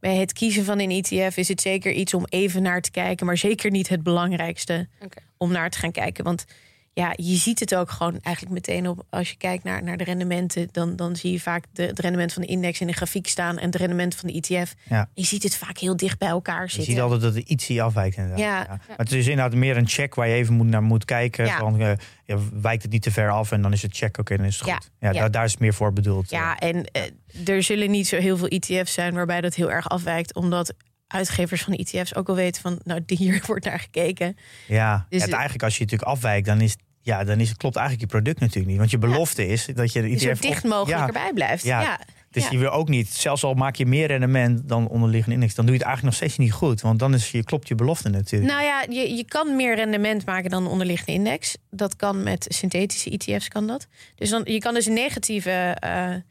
[0.00, 3.26] Bij het kiezen van een ETF is het zeker iets om even naar te kijken.
[3.26, 4.88] Maar zeker niet het belangrijkste
[5.36, 6.24] om naar te gaan kijken.
[6.24, 6.44] Want
[6.92, 9.02] ja, je ziet het ook gewoon eigenlijk meteen op.
[9.10, 12.32] Als je kijkt naar, naar de rendementen, dan, dan zie je vaak de, het rendement
[12.32, 14.74] van de index in de grafiek staan en het rendement van de ETF.
[14.88, 15.08] Ja.
[15.14, 16.92] Je ziet het vaak heel dicht bij elkaar Je zitten.
[16.92, 18.38] ziet altijd dat er ietsie afwijkt inderdaad.
[18.40, 18.64] Ja.
[18.68, 21.44] Maar het is inderdaad meer een check waar je even moet naar moet kijken.
[21.46, 21.58] Ja.
[21.58, 21.92] Van, eh,
[22.24, 24.58] ja, wijkt het niet te ver af en dan is het check, oké, dan is
[24.58, 24.74] het Ja.
[24.74, 24.90] goed.
[25.00, 25.20] Ja, Ja.
[25.20, 26.30] Daar, daar is het meer voor bedoeld.
[26.30, 29.88] Ja, en eh, er zullen niet zo heel veel ETF's zijn waarbij dat heel erg
[29.88, 30.34] afwijkt.
[30.34, 30.74] Omdat
[31.12, 34.36] uitgevers van ETF's ook al weten van, nou, hier wordt naar gekeken.
[34.66, 37.76] Ja, Dus het, eigenlijk als je natuurlijk afwijkt, dan is, ja, dan is, het- klopt
[37.76, 38.78] eigenlijk je product natuurlijk niet.
[38.78, 40.22] Want je belofte is dat je de Die ETF...
[40.24, 41.64] zo op- dicht mogelijk ja, erbij blijft.
[41.64, 41.80] Ja.
[41.82, 42.00] Ja.
[42.30, 45.64] Dus je wil ook niet, zelfs al maak je meer rendement dan onderliggende index, dan
[45.66, 46.80] doe je het eigenlijk nog steeds niet goed.
[46.80, 48.52] Want dan is je, klopt je belofte natuurlijk.
[48.52, 51.56] Nou ja, je, je kan meer rendement maken dan de onderliggende index.
[51.70, 53.86] Dat kan met synthetische ETF's kan dat.
[54.14, 56.22] Dus dan, je kan dus een negatieve eh, eh,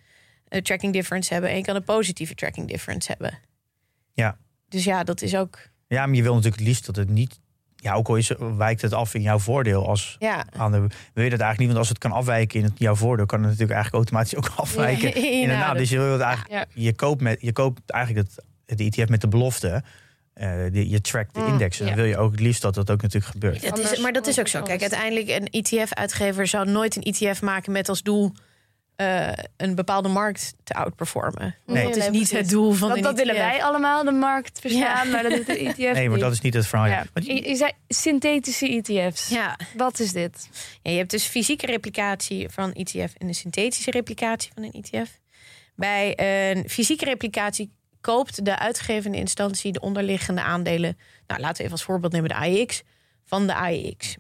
[0.62, 3.40] tracking difference hebben en je kan een positieve tracking difference hebben.
[4.14, 4.38] Ja.
[4.70, 5.58] Dus ja, dat is ook.
[5.88, 7.40] Ja, maar je wil natuurlijk het liefst dat het niet...
[7.76, 10.78] Ja, ook al is, wijkt het af in jouw voordeel als Ja, aan de,
[11.14, 13.40] wil je dat eigenlijk niet, want als het kan afwijken in het, jouw voordeel, kan
[13.40, 15.10] het natuurlijk eigenlijk automatisch ook afwijken.
[15.10, 15.68] Ja, in de nou, naam.
[15.70, 16.82] dat- Dus je wil het eigenlijk, Ja.
[16.84, 18.28] je koopt met, je koopt eigenlijk
[18.66, 19.84] het, de ETF met de belofte.
[20.34, 21.80] eh, die- je trackt de Mm, index.
[21.80, 22.02] En dan ja.
[22.02, 23.62] wil je ook het liefst dat dat ook natuurlijk gebeurt.
[23.70, 24.62] dat is, maar dat is ook zo.
[24.62, 28.32] Kijk, uiteindelijk een ETF-uitgever zou nooit een ETF maken met als doel
[29.00, 31.56] eh, een bepaalde markt te outperformen.
[31.66, 31.84] Nee.
[31.84, 32.38] dat is Nee, niet precies.
[32.40, 33.44] het doel van Dat, een dat willen ETF.
[33.46, 35.12] wij allemaal, de markt verstaan, Ja.
[35.12, 36.20] maar dat doet de ETF Nee, maar niet.
[36.20, 36.88] dat is niet het verhaal.
[36.88, 37.06] Ja.
[37.14, 39.30] Je, je zei synthetische ETF's.
[39.30, 40.50] Ja, Wat is dit?
[40.82, 44.72] Ja, je hebt dus fysieke replicatie van een ETF en een synthetische replicatie van een
[44.84, 45.20] ETF.
[45.76, 46.14] Bij
[46.52, 50.98] een fysieke replicatie koopt de uitgevende instantie de onderliggende aandelen.
[51.28, 52.82] Nou, laten we even als voorbeeld nemen de AEX
[53.26, 54.16] van de AEX.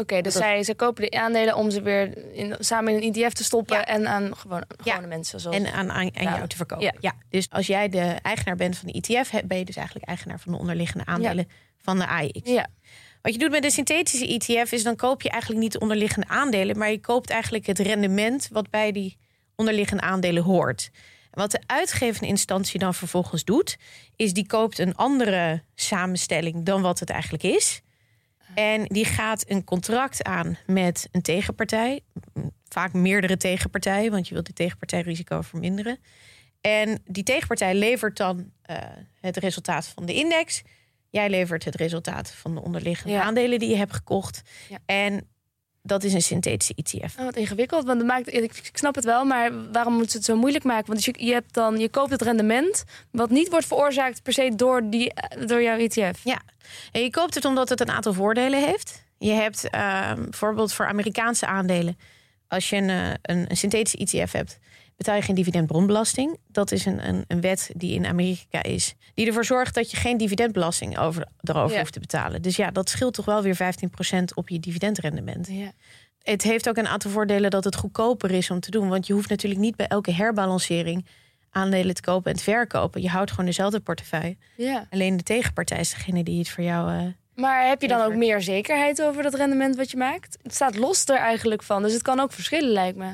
[0.00, 3.22] Oké, dus Dat- zij, zij kopen de aandelen om ze weer in, samen in een
[3.22, 3.84] ETF te stoppen Ja.
[3.86, 5.00] en aan gewone, Ja.
[5.00, 5.40] mensen.
[5.40, 6.94] Zoals, En aan, aan, jou te verkopen.
[7.00, 7.12] Ja.
[7.30, 10.52] Dus als jij de eigenaar bent van de ETF, ben je dus eigenlijk eigenaar van
[10.52, 11.48] de onderliggende aandelen
[11.82, 12.40] van de AEX.
[12.50, 12.66] ja.
[13.22, 16.28] Wat je doet met een synthetische ETF is dan koop je eigenlijk niet de onderliggende
[16.28, 19.16] aandelen, maar je koopt eigenlijk het rendement wat bij die
[19.56, 20.90] onderliggende aandelen hoort.
[21.30, 23.76] En wat de uitgevende instantie dan vervolgens doet,
[24.16, 27.80] is die koopt een andere samenstelling dan wat het eigenlijk is.
[28.58, 32.00] En die gaat een contract aan met een tegenpartij.
[32.68, 35.98] Vaak meerdere tegenpartijen, want je wilt die tegenpartijrisico verminderen.
[36.60, 38.76] En die tegenpartij levert dan eh,
[39.20, 40.62] het resultaat van de index.
[41.10, 43.22] Jij levert het resultaat van de onderliggende Ja.
[43.22, 44.42] aandelen die je hebt gekocht.
[44.68, 44.78] Ja.
[44.86, 45.28] En
[45.88, 47.18] dat is een synthetische ETF.
[47.18, 50.26] Oh, wat ingewikkeld, want dat maakt, ik, snap het wel, maar waarom moeten ze het
[50.26, 50.86] zo moeilijk maken?
[50.86, 54.52] Want je, je, hebt dan, je koopt het rendement, wat niet wordt veroorzaakt per se
[54.56, 55.12] door, die,
[55.46, 56.20] door jouw ETF.
[56.24, 56.40] Ja,
[56.92, 59.04] en je koopt het omdat het een aantal voordelen heeft.
[59.18, 61.98] Je hebt ehm, bijvoorbeeld voor Amerikaanse aandelen,
[62.48, 64.58] als je een, eh, een, een synthetische ETF hebt,
[64.98, 66.36] betaal je geen dividendbronbelasting.
[66.48, 69.96] Dat is een, een, een wet die in Amerika is, die ervoor zorgt dat je
[69.96, 71.78] geen dividendbelasting over, erover Ja.
[71.80, 72.42] hoeft te betalen.
[72.42, 75.46] Dus ja, dat scheelt toch wel weer 15% op je dividendrendement.
[75.50, 75.72] Ja.
[76.22, 78.88] Het heeft ook een aantal voordelen dat het goedkoper is om te doen.
[78.88, 81.06] Want je hoeft natuurlijk niet bij elke herbalancering
[81.50, 83.02] aandelen te kopen en te verkopen.
[83.02, 84.36] Je houdt gewoon dezelfde portefeuille.
[84.56, 84.86] ja.
[84.90, 86.92] Alleen de tegenpartij is degene die het voor jou.
[86.92, 90.38] eh, Maar heb je dan ook meer zekerheid over dat rendement wat je maakt?
[90.42, 93.12] Het staat los er eigenlijk van, dus het kan ook verschillen lijkt me.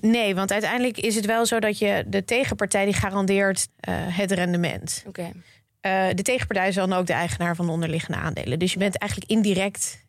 [0.00, 4.32] Nee, want uiteindelijk is het wel zo dat je de tegenpartij die garandeert eh, het
[4.32, 5.04] rendement.
[5.06, 5.32] Oké.
[5.80, 8.58] Eh, de tegenpartij is dan ook de eigenaar van de onderliggende aandelen.
[8.58, 10.06] Dus je bent eigenlijk indirect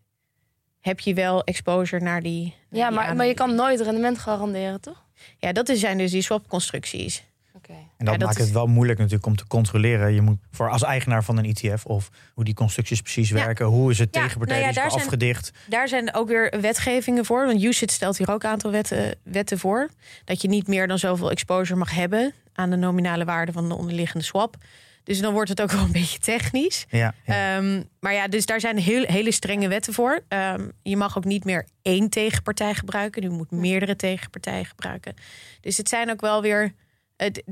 [0.84, 2.44] heb je wel exposure naar die.
[2.44, 5.06] naar Ja, die maar, maar je kan nooit rendement garanderen, toch?
[5.38, 7.24] Ja, dat zijn dus die swapconstructies.
[7.54, 7.83] Oké.
[8.04, 10.14] En dat, Ja, dat maakt is- het wel moeilijk natuurlijk om te controleren.
[10.14, 13.36] Je moet voor als eigenaar van een ETF of hoe die constructies precies Ja.
[13.36, 15.52] werken, hoe is het Ja, tegenpartijrisico nou ja, daar zijn- afgedicht.
[15.70, 17.46] Daar zijn ook weer wetgevingen voor.
[17.46, 19.90] Want UCIT stelt hier ook een aantal wetten, wetten voor.
[20.26, 23.76] Dat je niet meer dan zoveel exposure mag hebben aan de nominale waarde van de
[23.76, 24.56] onderliggende swap.
[25.04, 26.86] Dus dan wordt het ook wel een beetje technisch.
[26.90, 27.56] Ja, ja.
[27.58, 30.20] Ehm, maar ja, dus daar zijn heel, hele strenge wetten voor.
[30.28, 33.22] Ehm, je mag ook niet meer één tegenpartij gebruiken.
[33.22, 35.14] Je moet meerdere tegenpartijen gebruiken.
[35.62, 36.74] Dus het zijn ook wel weer.
[37.18, 37.44] Het,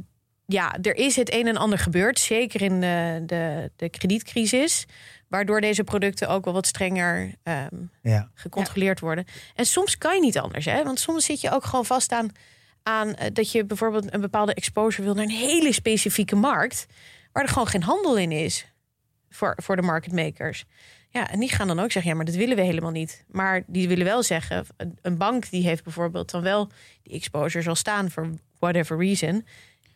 [0.52, 2.20] ja, er is het een en ander gebeurd.
[2.20, 4.86] Zeker in de, de, de kredietcrisis.
[5.28, 8.30] Waardoor deze producten ook wel wat strenger ehm, ja.
[8.34, 9.26] gecontroleerd worden.
[9.56, 10.84] En soms kan je niet anders, hè?
[10.84, 12.28] Want soms zit je ook gewoon vast aan,
[12.84, 16.86] aan eh, dat je bijvoorbeeld een bepaalde exposure wil naar een hele specifieke markt,
[17.32, 18.66] waar er gewoon geen handel in is
[19.30, 20.66] voor, voor de market makers.
[21.10, 23.24] Ja, en die gaan dan ook zeggen, ja, maar dat willen we helemaal niet.
[23.28, 26.70] Maar die willen wel zeggen, een- een bank die heeft bijvoorbeeld dan wel
[27.04, 29.46] die exposure zal staan voor whatever reason.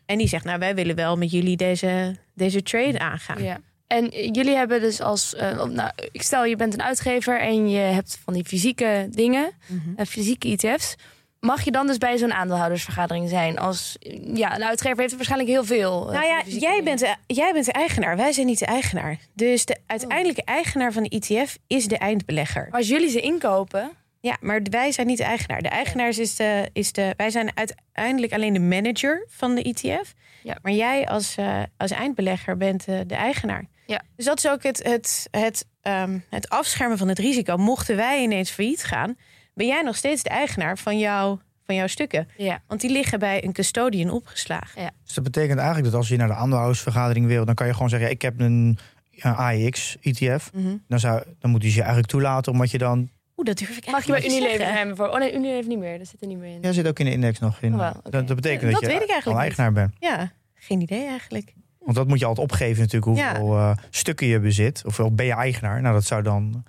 [0.05, 3.43] En die zegt, nou, wij willen wel met jullie deze, deze trade aangaan.
[3.43, 3.59] Ja.
[3.87, 7.77] En jullie hebben dus als, eh, nou, ik stel je bent een uitgever en je
[7.79, 9.51] hebt van die fysieke dingen,
[9.95, 10.95] eh, fysieke ETF's.
[11.39, 13.57] Mag je dan dus bij zo'n aandeelhoudersvergadering zijn?
[13.59, 13.95] Als,
[14.33, 16.07] ja, een uitgever heeft er waarschijnlijk heel veel.
[16.07, 16.83] eh, Nou ja, jij dingen.
[16.83, 18.17] bent, de, jij bent de eigenaar.
[18.17, 19.17] Wij zijn niet de eigenaar.
[19.33, 22.67] Dus de uiteindelijke eigenaar van de ETF is de eindbelegger.
[22.69, 23.91] Maar als jullie ze inkopen,
[24.25, 25.61] Ja, maar wij zijn niet de eigenaar.
[25.61, 27.13] De eigenaar is de, is de.
[27.17, 30.13] Wij zijn uiteindelijk alleen de manager van de ETF.
[30.43, 30.57] Ja.
[30.61, 33.65] Maar jij als, eh, als eindbelegger bent eh, de eigenaar.
[33.85, 34.01] Ja.
[34.15, 37.57] Dus dat is ook het, het, het, ehm, het afschermen van het risico.
[37.57, 39.15] Mochten wij ineens failliet gaan,
[39.53, 42.27] ben jij nog steeds de eigenaar van, jou, van jouw stukken.
[42.37, 42.61] ja.
[42.67, 44.93] Want die liggen bij een custodian opgeslagen.
[45.03, 47.89] Dus dat betekent eigenlijk dat als je naar de aandeelhoudersvergadering wil, dan kan je gewoon
[47.89, 48.77] zeggen: ik heb een,
[49.15, 50.51] een AEX ETF.
[50.53, 50.75] Mhm.
[50.87, 53.09] Dan, zou, dan moet hij je eigenlijk toelaten, omdat je dan.
[53.45, 54.95] Dat durf ik Mag je bij Unilever hebben?
[54.95, 55.07] Voor...
[55.07, 55.97] Oh nee, Unilever niet meer.
[55.97, 56.61] Dat zit er niet meer in.
[56.61, 57.73] Ja, zit ook in de index nog in.
[57.73, 59.93] Oh, dat, dat betekent Dat dat, je weet ik eigenlijk al eigenaar bent.
[59.99, 61.53] Ja, geen idee eigenlijk.
[61.79, 63.39] Want dat moet je altijd opgeven, natuurlijk, Ja.
[63.39, 64.81] hoeveel eh, stukken je bezit.
[64.85, 65.81] Of ben je eigenaar?
[65.81, 66.63] Nou, dat zou dan.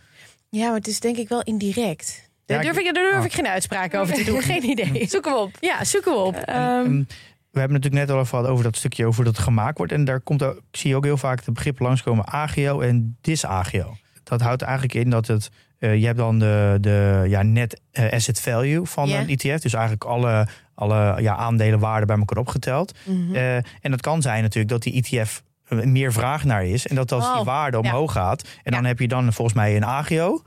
[0.48, 2.30] Ja, maar het is denk ik wel indirect.
[2.46, 3.24] Daar Ja, durf, ik- daar durf oh.
[3.24, 4.42] ik geen uitspraak over te doen.
[4.42, 5.06] Geen idee.
[5.08, 5.50] Zoek hem op.
[5.60, 6.34] Ja, zoeken we op.
[6.36, 7.02] Ehm,
[7.50, 9.92] we hebben natuurlijk net al even gehad over dat stukje over dat het gemaakt wordt.
[9.92, 13.96] En daar komt ook, ik zie ook heel vaak de begrippen langskomen agio en disagio.
[14.22, 18.12] Dat houdt eigenlijk in dat het, eh, je hebt dan de, de ja, net eh,
[18.12, 19.60] asset value van een ETF.
[19.62, 22.98] Dus eigenlijk alle, alle ja, aandelenwaarden bij elkaar opgeteld.
[23.04, 23.34] Mhm.
[23.34, 26.86] Eh, en dat kan zijn natuurlijk dat die ETF meer vraag naar is.
[26.86, 27.82] En dat als die Oh, waarde ja.
[27.82, 28.48] omhoog gaat.
[28.62, 30.42] En dan heb je dan volgens mij een agio.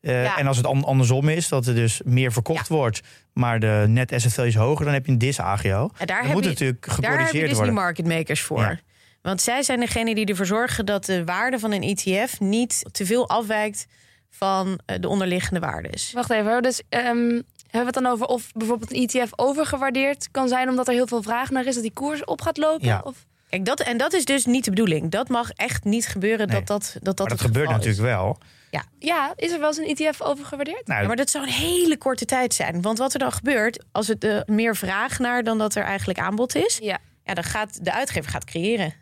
[0.00, 0.38] Ja.
[0.38, 3.00] En als het an- andersom is, dat er dus meer verkocht wordt,
[3.32, 5.90] maar de net asset value is hoger, dan heb je een disagio.
[6.04, 7.74] Daar moet je, het natuurlijk daar heb je gecorrigeerd dus worden.
[7.74, 8.80] die market makers voor.
[9.22, 13.06] Want zij zijn degene die ervoor zorgen dat de waarde van een ETF niet te
[13.06, 13.86] veel afwijkt
[14.34, 16.12] van eh, de onderliggende waardes.
[16.12, 16.62] Wacht even.
[16.62, 20.88] Dus ehm, hebben we het dan over of bijvoorbeeld een ETF overgewaardeerd kan zijn omdat
[20.88, 22.86] er heel veel vraag naar is dat die koers op gaat lopen?
[22.86, 23.00] Ja.
[23.04, 23.26] Of...
[23.48, 25.10] Kijk, dat, en dat is dus niet de bedoeling.
[25.10, 26.56] Dat mag echt niet gebeuren Nee.
[26.56, 27.86] dat dat, dat, dat maar dat het gebeurt geval is.
[27.86, 28.38] natuurlijk wel.
[28.98, 30.86] Ja, is er wel eens een ETF overgewaardeerd?
[30.86, 32.82] Nou, Ja, maar dat zou een hele korte tijd zijn.
[32.82, 36.18] Want wat er dan gebeurt, als het eh, meer vraag naar dan dat er eigenlijk
[36.18, 36.98] aanbod is, Ja.
[37.24, 38.94] ja, dan gaat de uitgever gaat creëren.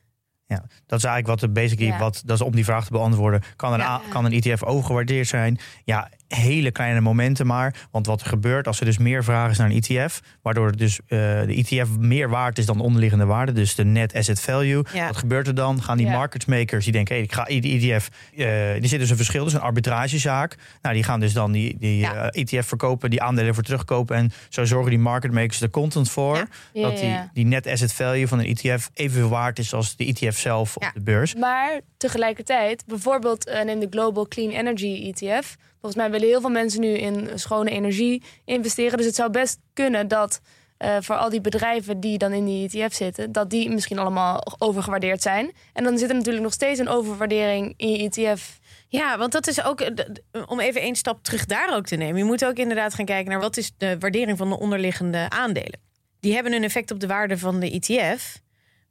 [0.50, 1.48] Ja, dat is eigenlijk wat de
[1.92, 1.98] Ja.
[1.98, 3.42] wat, dat is om die vraag te beantwoorden.
[3.56, 3.86] Kan een, Ja.
[3.86, 5.58] A- kan een ETF overgewaardeerd zijn?
[5.84, 7.74] Ja, hele kleine momenten maar.
[7.90, 10.98] Want wat er gebeurt als er dus meer vraag is naar een ETF, waardoor dus
[11.06, 14.84] eh, de ETF meer waard is dan de onderliggende waarde, dus de net asset value.
[14.92, 15.06] Ja.
[15.06, 15.82] Wat gebeurt er dan?
[15.82, 16.12] Gaan die Ja.
[16.12, 19.44] market makers die denken, hey, ik ga die ETF, eh er zit dus een verschil,
[19.44, 20.56] dus een arbitragezaak.
[20.82, 22.28] Nou, die gaan dus dan die, die Ja.
[22.30, 26.10] eh, ETF verkopen, die aandelen voor terugkopen en zo zorgen die market makers er content
[26.10, 26.46] voor.
[26.72, 30.38] Dat die, die net asset value van een ETF evenveel waard is als de ETF
[30.38, 31.34] zelf op de beurs.
[31.34, 35.56] Maar tegelijkertijd, bijvoorbeeld neem de Global Clean Energy ETF.
[35.80, 38.96] Volgens mij willen heel veel mensen nu in schone energie investeren.
[38.96, 40.40] Dus het zou best kunnen dat
[40.76, 44.42] eh, voor al die bedrijven die dan in die ETF zitten, dat die misschien allemaal
[44.58, 45.52] overgewaardeerd zijn.
[45.72, 48.58] En dan zit er natuurlijk nog steeds een overwaardering in je ETF.
[48.88, 50.04] Ja, want dat is ook, eh,
[50.46, 52.16] om even één stap terug daar ook te nemen.
[52.16, 55.80] Je moet ook inderdaad gaan kijken naar wat is de waardering van de onderliggende aandelen.
[56.20, 58.40] Die hebben een effect op de waarde van de ETF.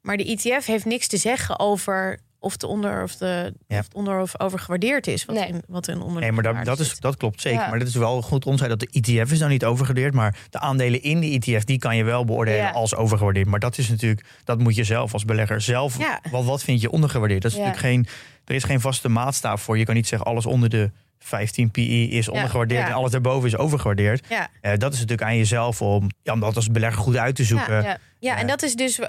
[0.01, 3.79] Maar de ETF heeft niks te zeggen over of de onder of de Ja.
[3.79, 5.25] of onder of overgewaardeerd is.
[5.25, 5.47] Wat, Nee.
[5.47, 7.59] in, wat een onderliggende Nee, maar dat, dat, is, dat klopt zeker.
[7.59, 7.69] Ja.
[7.69, 10.13] Maar dat is wel goed onderscheid dat de ETF is dan niet overgewaardeerd.
[10.13, 12.69] Maar de aandelen in de ETF, die kan je wel beoordelen Ja.
[12.71, 13.47] als overgewaardeerd.
[13.47, 15.97] Maar dat is natuurlijk, dat moet je zelf als belegger zelf.
[15.97, 16.19] Ja.
[16.31, 17.41] Wat, wat vind je ondergewaardeerd?
[17.41, 17.63] Dat is Ja.
[17.63, 18.07] natuurlijk geen,
[18.45, 19.77] er is geen vaste maatstaaf voor.
[19.77, 22.87] Je kan niet zeggen alles onder de 15 PI is ondergewaardeerd ja.
[22.87, 24.25] en alles daarboven is overgewaardeerd.
[24.29, 24.47] Ja.
[24.61, 27.43] Eh, dat is natuurlijk aan jezelf om, ja, om dat als belegger goed uit te
[27.43, 27.83] zoeken.
[27.83, 27.97] Ja.
[28.19, 28.99] Ja, en dat is dus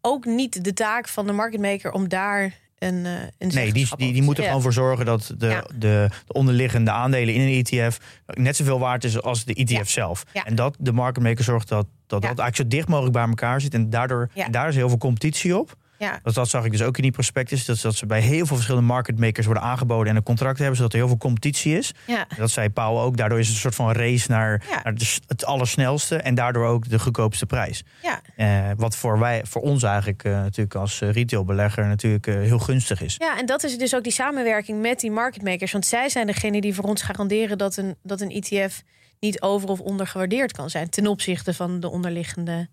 [0.00, 3.88] ook niet de taak van de market maker om daar een, eh, een Nee, die,
[3.96, 4.48] die, die moeten Ja.
[4.48, 5.60] gewoon voor zorgen dat de, Ja.
[5.74, 9.84] de, de onderliggende aandelen in een ETF net zoveel waard is als de ETF Ja.
[9.84, 10.24] zelf.
[10.32, 10.44] Ja.
[10.44, 12.28] En dat de market maker zorgt dat dat, Ja.
[12.28, 13.74] dat eigenlijk zo dicht mogelijk bij elkaar zit.
[13.74, 14.44] En daardoor Ja.
[14.46, 15.76] en daar is heel veel competitie op.
[16.02, 16.18] Ja.
[16.22, 17.64] Dat, dat zag ik dus ook in die prospectus.
[17.64, 20.76] Dat, dat ze bij heel veel verschillende market makers worden aangeboden en een contract hebben,
[20.76, 21.92] zodat er heel veel competitie is.
[22.06, 22.26] Ja.
[22.36, 23.16] Dat zei Pauw ook.
[23.16, 24.80] Daardoor is het een soort van race naar, Ja.
[24.82, 27.84] naar de het allersnelste en daardoor ook de goedkoopste prijs.
[28.02, 28.20] Ja.
[28.36, 33.02] Eh, wat voor, wij, voor ons eigenlijk eh, natuurlijk als eh, retailbelegger natuurlijk heel gunstig
[33.02, 33.14] is.
[33.18, 35.72] Ja, en dat is dus ook die samenwerking met die market makers.
[35.72, 38.82] Want zij zijn degene die voor ons garanderen dat een, dat een ETF
[39.20, 42.68] niet over of ondergewaardeerd kan zijn ten opzichte van de onderliggende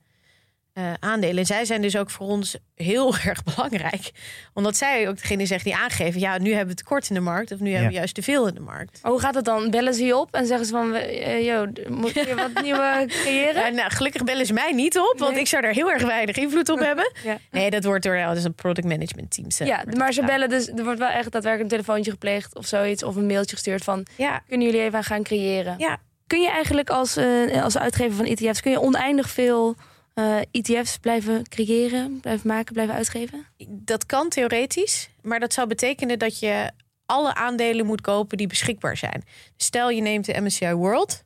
[0.80, 1.38] eh, aandelen.
[1.38, 4.12] En zij zijn dus ook voor ons heel erg belangrijk.
[4.54, 7.52] Omdat zij ook degene zijn die aangeven: ja, nu hebben we tekort in de markt
[7.52, 9.00] of nu hebben we juist te veel in de markt.
[9.02, 9.70] Maar hoe gaat het dan?
[9.72, 10.94] Bellen ze je op en zeggen ze van...
[10.94, 13.62] eh, yo, moet je wat nieuwe creëren?
[13.64, 15.40] Ja, nou, gelukkig bellen ze mij niet op, want Nee.
[15.42, 17.12] ik zou daar heel erg weinig invloed op hebben.
[17.24, 17.38] Ja.
[17.52, 19.68] Nee, dat wordt door dat is een product management team.
[19.70, 20.68] Ja, maar ze bellen dus...
[20.68, 23.04] Er wordt wel echt daadwerkelijk een telefoontje gepleegd of zoiets.
[23.04, 24.06] Of een mailtje gestuurd van...
[24.16, 25.76] Ja, Kunnen jullie even aan gaan creëren?
[25.78, 25.98] ja.
[26.28, 28.62] Kun je eigenlijk als, eh, als uitgever van ETF's...
[28.62, 29.76] kun je oneindig veel
[30.20, 33.46] eh, ETF's blijven creëren, blijven maken, blijven uitgeven?
[33.68, 36.72] Dat kan theoretisch, maar dat zou betekenen dat je
[37.06, 39.24] alle aandelen moet kopen die beschikbaar zijn.
[39.58, 41.24] Stel je neemt de MSCI World,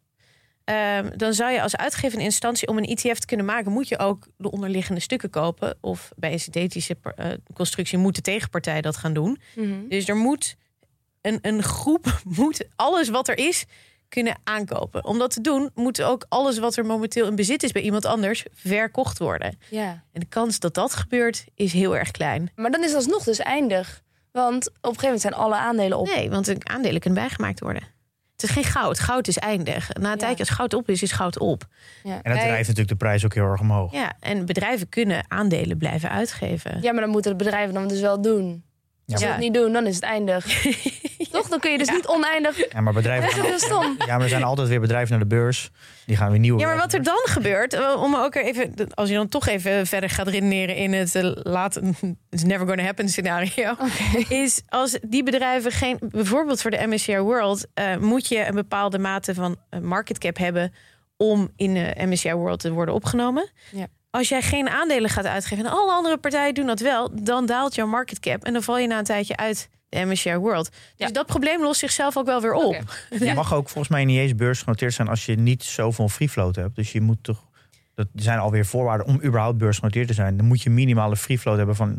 [0.64, 3.88] ehm, dan zou je als uitgever in instantie om een ETF te kunnen maken, moet
[3.88, 5.78] je ook de onderliggende stukken kopen.
[5.82, 9.40] Of bij een synthetische eh, constructie moet de tegenpartij dat gaan doen.
[9.90, 10.56] Dus er moet
[11.22, 13.66] een, een groep moet alles wat er is
[14.14, 15.06] kunnen aankopen.
[15.06, 18.06] Om dat te doen, moet ook alles wat er momenteel in bezit is bij iemand
[18.06, 19.58] anders verkocht worden.
[19.70, 20.04] Ja.
[20.12, 22.52] En de kans dat dat gebeurt is heel erg klein.
[22.56, 24.02] Maar dan is alsnog dus eindig.
[24.32, 26.08] Want op een gegeven moment zijn alle aandelen op.
[26.08, 27.84] Nee, want de aandelen kunnen bijgemaakt worden.
[28.34, 29.00] Het is geen goud.
[29.00, 29.90] Goud is eindig.
[29.94, 30.16] Na een Ja.
[30.16, 31.66] tijdje als goud op is, is goud op.
[32.04, 32.12] Ja.
[32.12, 33.92] En dat Wij- drijft natuurlijk de prijs ook heel erg omhoog.
[33.92, 36.82] Ja, en bedrijven kunnen aandelen blijven uitgeven.
[36.82, 38.64] ja, maar dan moeten de bedrijven dan dus wel doen.
[39.08, 39.28] Als Ja.
[39.28, 40.46] het niet doen, dan is het eindig.
[41.32, 41.48] Toch?
[41.48, 42.74] Dan kun je dus niet oneindig...
[42.74, 43.30] Ja, maar bedrijven.
[43.36, 43.96] Dat is heel stom.
[44.00, 45.70] Ja, maar er zijn altijd weer bedrijven naar de beurs.
[46.06, 46.60] Die gaan weer nieuwe.
[46.60, 49.88] Ja, maar wat er dan gebeurt, eh, om ook even, als je dan toch even
[49.88, 51.80] verder gaat redeneren in het eh, laat,
[52.30, 53.76] it's never gonna happen scenario,
[54.30, 59.00] is als die bedrijven geen, bijvoorbeeld voor de MSCI World, eh, moet je een bepaalde
[59.00, 60.74] mate van market cap hebben
[61.18, 63.50] om in de MSCI World te worden opgenomen.
[63.72, 63.88] Ja.
[64.16, 67.76] Als jij geen aandelen gaat uitgeven en alle andere partijen doen dat wel, dan daalt
[67.76, 70.70] jouw market cap en dan val je na een tijdje uit de MSCI World.
[70.72, 71.08] Dus Ja.
[71.14, 72.84] dat probleem lost zichzelf ook wel weer op.
[73.20, 76.56] Je mag ook volgens mij niet eens beursgenoteerd zijn als je niet zoveel free float
[76.56, 76.76] hebt.
[76.76, 77.44] Dus je moet toch.
[77.96, 80.38] Dat zijn alweer voorwaarden om überhaupt beursgenoteerd te zijn.
[80.38, 81.98] Dan moet je minimale free float hebben van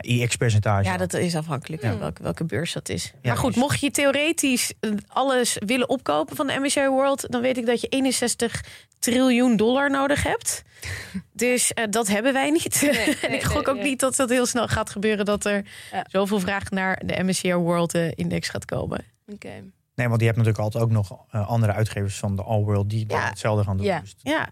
[0.00, 0.84] ja, IX percentage.
[0.88, 3.04] Ja, dat is afhankelijk van welke, welke beurs dat is.
[3.04, 7.40] Ja, maar goed, mocht je theoretisch eh, alles willen opkopen van de MSCI World, dan
[7.40, 8.64] weet ik dat je 61
[8.98, 10.62] triljoen dollar nodig hebt.
[11.32, 12.82] Dus eh, dat hebben wij niet.
[12.82, 12.94] en
[13.30, 13.82] nee, ik gok nee, ook ja.
[13.88, 16.06] niet dat dat heel snel gaat gebeuren dat er Ja.
[16.08, 19.04] zoveel vraag naar de MSCI World eh, index gaat komen.
[19.26, 19.62] Oké.
[19.94, 23.04] Nee, want je hebt natuurlijk altijd ook nog andere uitgevers van de All World die
[23.08, 23.28] Ja.
[23.28, 23.86] hetzelfde gaan doen.
[23.86, 24.00] Ja.
[24.00, 24.48] Dus, Ja,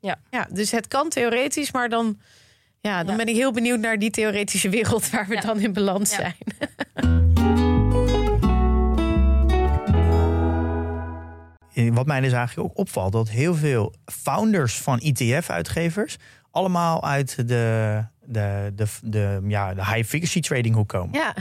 [0.00, 2.20] ehm, ja dus het kan theoretisch, maar dan,
[2.82, 3.16] ja, dan Ja.
[3.24, 5.40] ben ik heel benieuwd naar die theoretische wereld waar we Ja.
[5.40, 6.16] dan in balans Ja.
[6.16, 6.34] zijn.
[11.94, 16.16] wat mij dus eigenlijk ook opvalt, dat heel veel founders van ETF-uitgevers
[16.50, 21.18] allemaal uit de, de, de, de, ja, de high frequency trading hoek komen.
[21.18, 21.34] Ja,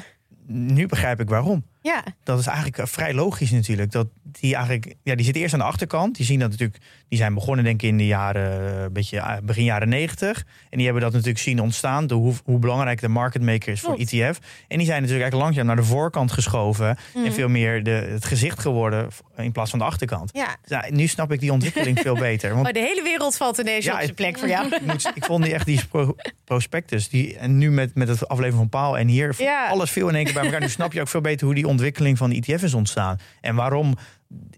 [0.45, 1.65] Nu begrijp ik waarom.
[1.81, 2.03] Ja.
[2.23, 3.91] Dat is eigenlijk eh, vrij logisch natuurlijk.
[3.91, 6.15] Dat die eigenlijk, ja, die zitten eerst aan de achterkant.
[6.15, 9.17] Die zien dat natuurlijk, die zijn begonnen denk ik in de jaren, eh, een beetje
[9.19, 10.37] eh, begin jaren negentig.
[10.69, 13.79] En die hebben dat natuurlijk zien ontstaan, door hoe, hoe belangrijk de market maker is
[13.81, 14.11] voor Klopt.
[14.13, 14.39] ETF.
[14.67, 17.25] En die zijn natuurlijk eigenlijk langzaam naar de voorkant geschoven Mhm.
[17.25, 20.29] en veel meer de, het gezicht geworden in plaats van de achterkant.
[20.33, 20.55] ja.
[20.65, 22.53] Ja, nu snap ik die ontwikkeling veel beter.
[22.55, 24.67] Want Oh, de hele wereld valt ineens Ja, op zijn plek voor jou.
[25.15, 27.09] ik, vond die echt die pro- prospectus.
[27.09, 29.67] Die, en nu met, met het afleveren van Paal en hier Ja.
[29.67, 30.59] alles veel in één keer bij elkaar.
[30.59, 33.17] Nu snap je ook veel beter hoe die ontwikkeling van die ETF is ontstaan.
[33.41, 33.97] En waarom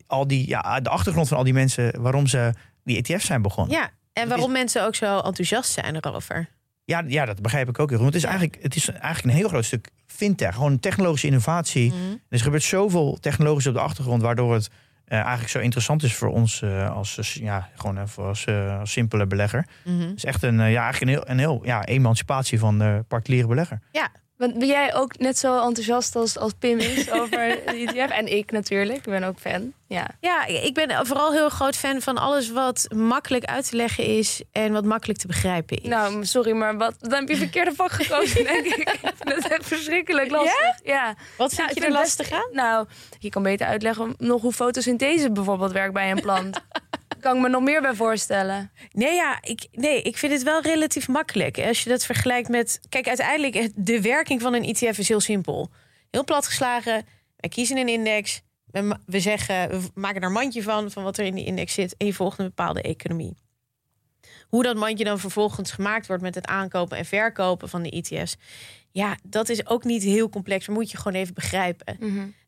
[0.07, 3.77] al die, ja, de achtergrond van al die mensen, waarom ze die ETF's zijn begonnen.
[3.77, 6.49] Ja, en waarom mensen ook zo enthousiast zijn erover.
[6.85, 8.07] Ja, ja, dat begrijp ik ook heel goed.
[8.07, 10.53] Het is, eigenlijk, het is eigenlijk een heel groot stuk fintech.
[10.53, 11.91] Gewoon technologische innovatie.
[11.91, 12.15] Mhm.
[12.29, 14.69] Er gebeurt zoveel technologisch op de achtergrond, waardoor het
[15.05, 18.47] eh, eigenlijk zo interessant is voor ons eh, als, eh, ja, gewoon even als,
[18.79, 19.67] als simpele belegger.
[19.83, 19.99] Mhm.
[19.99, 23.47] Het is echt een, ja, eigenlijk een heel, een heel ja, emancipatie van de particuliere
[23.47, 23.79] belegger.
[23.91, 24.11] Want
[24.51, 28.09] ben jij ook net zo enthousiast als, als Pim is over ETF?
[28.09, 29.73] En ik natuurlijk, ik ben ook fan.
[29.87, 30.07] Ja.
[30.19, 34.41] Ja, ik ben vooral heel groot fan van alles wat makkelijk uit te leggen is
[34.51, 35.87] en wat makkelijk te begrijpen is.
[35.89, 38.89] Nou, sorry, maar wat, dan heb je verkeerde vak gekozen, denk ik.
[39.23, 40.79] Vind het echt verschrikkelijk lastig.
[40.83, 41.15] Ja?
[41.37, 42.49] wat Ja, vind ik je er lastig best- aan?
[42.51, 42.87] Nou,
[43.19, 46.59] je kan beter uitleggen nog hoe fotosynthese bijvoorbeeld werkt bij een plant.
[47.23, 48.71] Kan ik me nog meer bij voorstellen.
[48.91, 51.57] Nee, ja, ik, nee, ik vind het wel relatief makkelijk.
[51.57, 52.79] Als je dat vergelijkt met.
[52.89, 55.69] Kijk, uiteindelijk, de werking van een ETF is heel simpel.
[56.11, 57.05] Heel plat geslagen.
[57.37, 58.41] Wij kiezen een index.
[58.65, 61.73] We, we zeggen, we maken er een mandje van, van wat er in die index
[61.73, 61.97] zit.
[61.97, 63.35] En je volgt een bepaalde economie.
[64.47, 68.35] Hoe dat mandje dan vervolgens gemaakt wordt met het aankopen en verkopen van de ETF's.
[68.91, 70.67] Ja, dat is ook niet heel complex.
[70.67, 71.97] Maar moet je gewoon even begrijpen.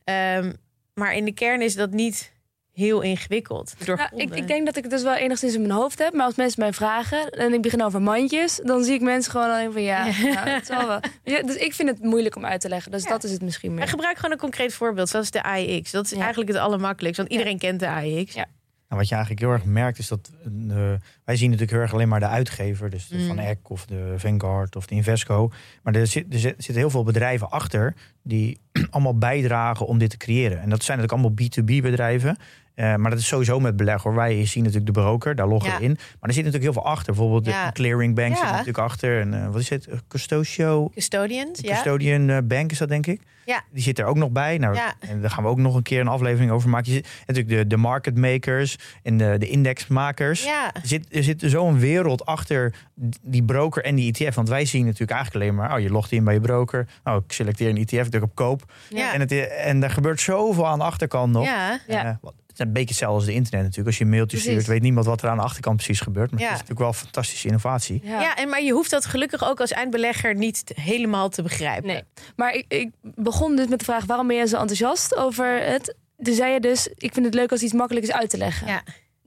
[0.03, 0.53] Ehm,
[0.93, 2.33] maar in de kern is dat niet
[2.75, 3.73] heel ingewikkeld.
[3.85, 6.13] Nou, ik, ik denk dat ik het dus wel enigszins in mijn hoofd heb.
[6.13, 8.59] Maar als mensen mij vragen en ik begin over mandjes...
[8.63, 10.99] dan zie ik mensen gewoon alleen van ja, nou, het zal wel.
[11.23, 12.91] Ja, dus ik vind het moeilijk om uit te leggen.
[12.91, 13.09] Dus Ja.
[13.09, 13.87] dat is het misschien En meer.
[13.87, 15.91] gebruik gewoon een concreet voorbeeld, zoals de AIX.
[15.91, 16.17] Dat is Ja.
[16.19, 18.33] eigenlijk het allermakkelijkst, want iedereen kent de AIX.
[18.33, 18.45] Ja.
[18.87, 20.31] Nou, wat je eigenlijk heel erg merkt is dat
[20.69, 20.75] eh,
[21.23, 23.27] wij zien natuurlijk heel erg alleen maar de uitgever, dus de Mm.
[23.27, 25.51] Van Eck of de Vanguard of de Invesco.
[25.83, 28.59] Maar er, zit, er zit- zitten heel veel bedrijven achter die
[28.91, 30.61] allemaal bijdragen om dit te creëren.
[30.61, 31.47] En dat zijn natuurlijk allemaal
[31.77, 32.37] B2B bedrijven.
[32.75, 34.15] Eh, maar dat is sowieso met beleg hoor.
[34.15, 35.77] Wij zien natuurlijk de broker, daar loggen Ja.
[35.77, 35.91] we in.
[35.93, 37.13] Maar er zit natuurlijk heel veel achter.
[37.13, 37.65] Bijvoorbeeld Ja.
[37.65, 38.35] de clearing bank Ja.
[38.35, 39.19] zit natuurlijk achter.
[39.21, 39.87] En eh, wat is het?
[40.07, 41.73] Custotio, Custodians, ja.
[41.73, 43.21] Custodian eh, Bank is dat denk ik.
[43.45, 43.63] Ja.
[43.71, 44.57] Die zit er ook nog bij.
[44.57, 44.93] Nou, Ja.
[44.99, 46.91] En daar gaan we ook nog een keer een aflevering over maken.
[46.91, 50.43] Je zit, natuurlijk de, de market makers en de, de indexmakers.
[50.43, 52.73] Ja, Er zit, er zit zo'n wereld achter
[53.21, 54.35] die broker en die ETF.
[54.35, 55.73] Want wij zien natuurlijk eigenlijk alleen maar...
[55.75, 56.87] oh, je logt in bij je broker.
[57.03, 58.71] Oh, ik selecteer een ETF, ik druk op koop.
[58.89, 59.13] ja.
[59.13, 61.45] En, het, en er gebeurt zoveel aan de achterkant nog.
[61.45, 61.79] ja.
[61.87, 62.05] Ja.
[62.05, 63.87] Eh, is een beetje hetzelfde als de internet natuurlijk.
[63.87, 64.51] Als je een mailtje Precies.
[64.53, 66.31] stuurt, weet niemand wat er aan de achterkant precies gebeurt.
[66.31, 66.45] Maar Ja.
[66.45, 68.01] het is natuurlijk wel fantastische innovatie.
[68.03, 68.21] Ja.
[68.21, 71.87] Ja, en maar je hoeft dat gelukkig ook als eindbelegger niet helemaal te begrijpen.
[71.87, 72.03] Nee.
[72.35, 75.95] Maar ik, ik begon dus met de vraag: waarom ben je zo enthousiast over het?
[76.23, 78.67] Toen zei je dus: ik vind het leuk als iets makkelijk is uit te leggen.
[78.67, 78.83] Ja.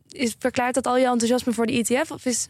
[0.08, 2.10] Is, verklaart dat al je enthousiasme voor de ETF?
[2.10, 2.48] Of is,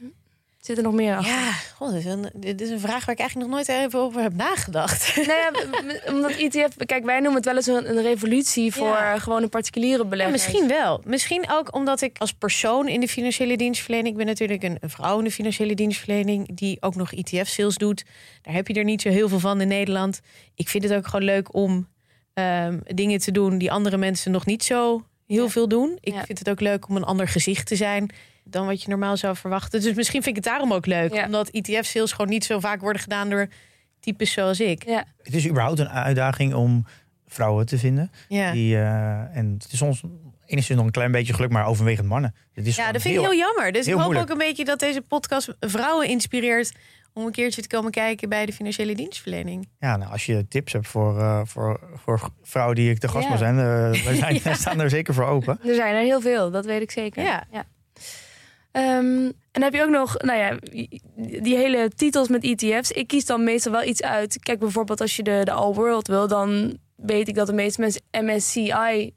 [0.68, 1.34] zit er nog meer achter?
[1.34, 3.98] Ja, god, dit, is een, dit is een vraag waar ik eigenlijk nog nooit even
[4.00, 5.16] over heb nagedacht.
[5.26, 9.18] Nou ja, omdat ETF, kijk, wij noemen het wel eens een, een revolutie voor Ja.
[9.18, 10.42] gewone particuliere Ja, beleggers.
[10.46, 11.00] misschien wel.
[11.04, 14.10] Misschien ook omdat ik als persoon in de financiële dienstverlening...
[14.10, 16.56] ik ben natuurlijk een, een vrouw in de financiële dienstverlening...
[16.56, 18.04] die ook nog ETF-sales doet.
[18.42, 20.20] Daar heb je er niet zo heel veel van in Nederland.
[20.54, 21.88] Ik vind het ook gewoon leuk om
[22.34, 23.58] ehm, dingen te doen...
[23.58, 25.50] die andere mensen nog niet zo heel Ja.
[25.50, 25.98] veel doen.
[26.00, 26.24] Ik Ja.
[26.24, 28.10] vind het ook leuk om een ander gezicht te zijn...
[28.50, 29.80] dan wat je normaal zou verwachten.
[29.80, 31.12] Dus misschien vind ik het daarom ook leuk.
[31.14, 31.24] Ja.
[31.24, 33.30] Omdat ETF-sales gewoon niet zo vaak worden gedaan...
[33.30, 33.48] door
[34.00, 34.84] types zoals ik.
[34.84, 36.86] Ja, Het is überhaupt een uitdaging om
[37.26, 38.10] vrouwen te vinden.
[38.28, 38.52] Ja.
[38.52, 40.02] Die, eh, en het is soms
[40.46, 42.34] enigszins nog een klein beetje geluk, maar overwegend mannen.
[42.52, 43.72] Het is Ja, dat vind ik heel jammer.
[43.72, 44.30] Dus heel ik hoop moeilijk.
[44.32, 46.72] ook een beetje dat deze podcast vrouwen inspireert
[47.12, 49.68] om een keertje te komen kijken bij de financiële dienstverlening.
[49.78, 53.24] Ja, nou, als je tips hebt voor, eh, voor, voor vrouwen die ik te gast
[53.24, 53.30] Ja.
[53.30, 55.58] mag zijn, eh, wij, zijn staan er zeker voor open.
[55.66, 57.22] er zijn er heel veel, dat weet ik zeker.
[57.22, 57.46] Ja.
[58.72, 60.56] Ehm, en heb je ook nog, nou ja,
[61.42, 62.90] die hele titels met ETF's.
[62.90, 64.38] Ik kies dan meestal wel iets uit.
[64.42, 67.80] Kijk, bijvoorbeeld als je de, de All World wil, dan weet ik dat de meeste
[67.80, 69.12] mensen MSCI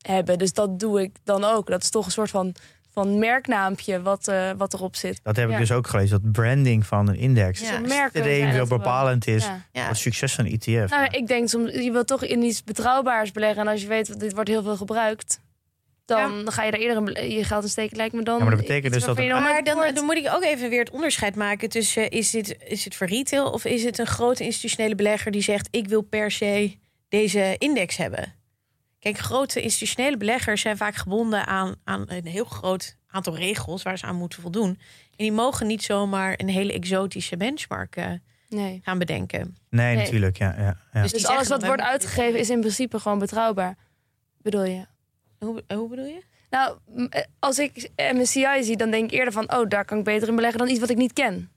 [0.00, 0.38] hebben.
[0.38, 1.66] Dus dat doe ik dan ook.
[1.66, 2.54] Dat is toch een soort van,
[2.92, 5.20] van merknaampje wat, eh, wat erop zit.
[5.22, 7.82] Dat heb ik dus ook gelezen, dat branding van een index Ja.
[7.82, 8.78] Extreem veel gewoon.
[8.78, 9.60] bepalend is Ja.
[9.72, 10.90] Voor het succes van een ETF.
[10.90, 13.62] Nou, ik denk soms, je wilt toch in iets betrouwbaars beleggen.
[13.62, 15.40] En als je weet, dat dit wordt heel veel gebruikt.
[16.06, 18.36] Dan ga je daar eerder je geld in steken, lijkt me dan.
[18.38, 20.70] Ja, maar dat betekent dus dat het- nog Maar dan, dan moet ik ook even
[20.70, 24.06] weer het onderscheid maken tussen is dit, is dit voor retail of is het een
[24.06, 26.76] grote institutionele belegger die zegt ik wil per se
[27.08, 28.34] deze index hebben.
[28.98, 33.98] Kijk, grote institutionele beleggers zijn vaak gebonden aan, aan een heel groot aantal regels waar
[33.98, 34.68] ze aan moeten voldoen.
[34.68, 38.10] En die mogen niet zomaar een hele exotische benchmark eh,
[38.48, 38.80] Nee.
[38.82, 39.56] gaan bedenken.
[39.70, 40.04] nee, nee.
[40.04, 40.38] natuurlijk.
[40.38, 41.02] Ja, ja, ja.
[41.02, 43.76] Dus Dus alles wat dan, wordt uitgegeven is in principe gewoon betrouwbaar.
[44.42, 44.86] Bedoel je?
[45.38, 46.22] Hoe, hoe bedoel je?
[46.50, 46.76] Nou,
[47.08, 49.52] eh, als ik MSCI zie, dan denk ik eerder van...
[49.56, 51.50] oh, daar kan ik beter in beleggen dan iets wat ik niet ken.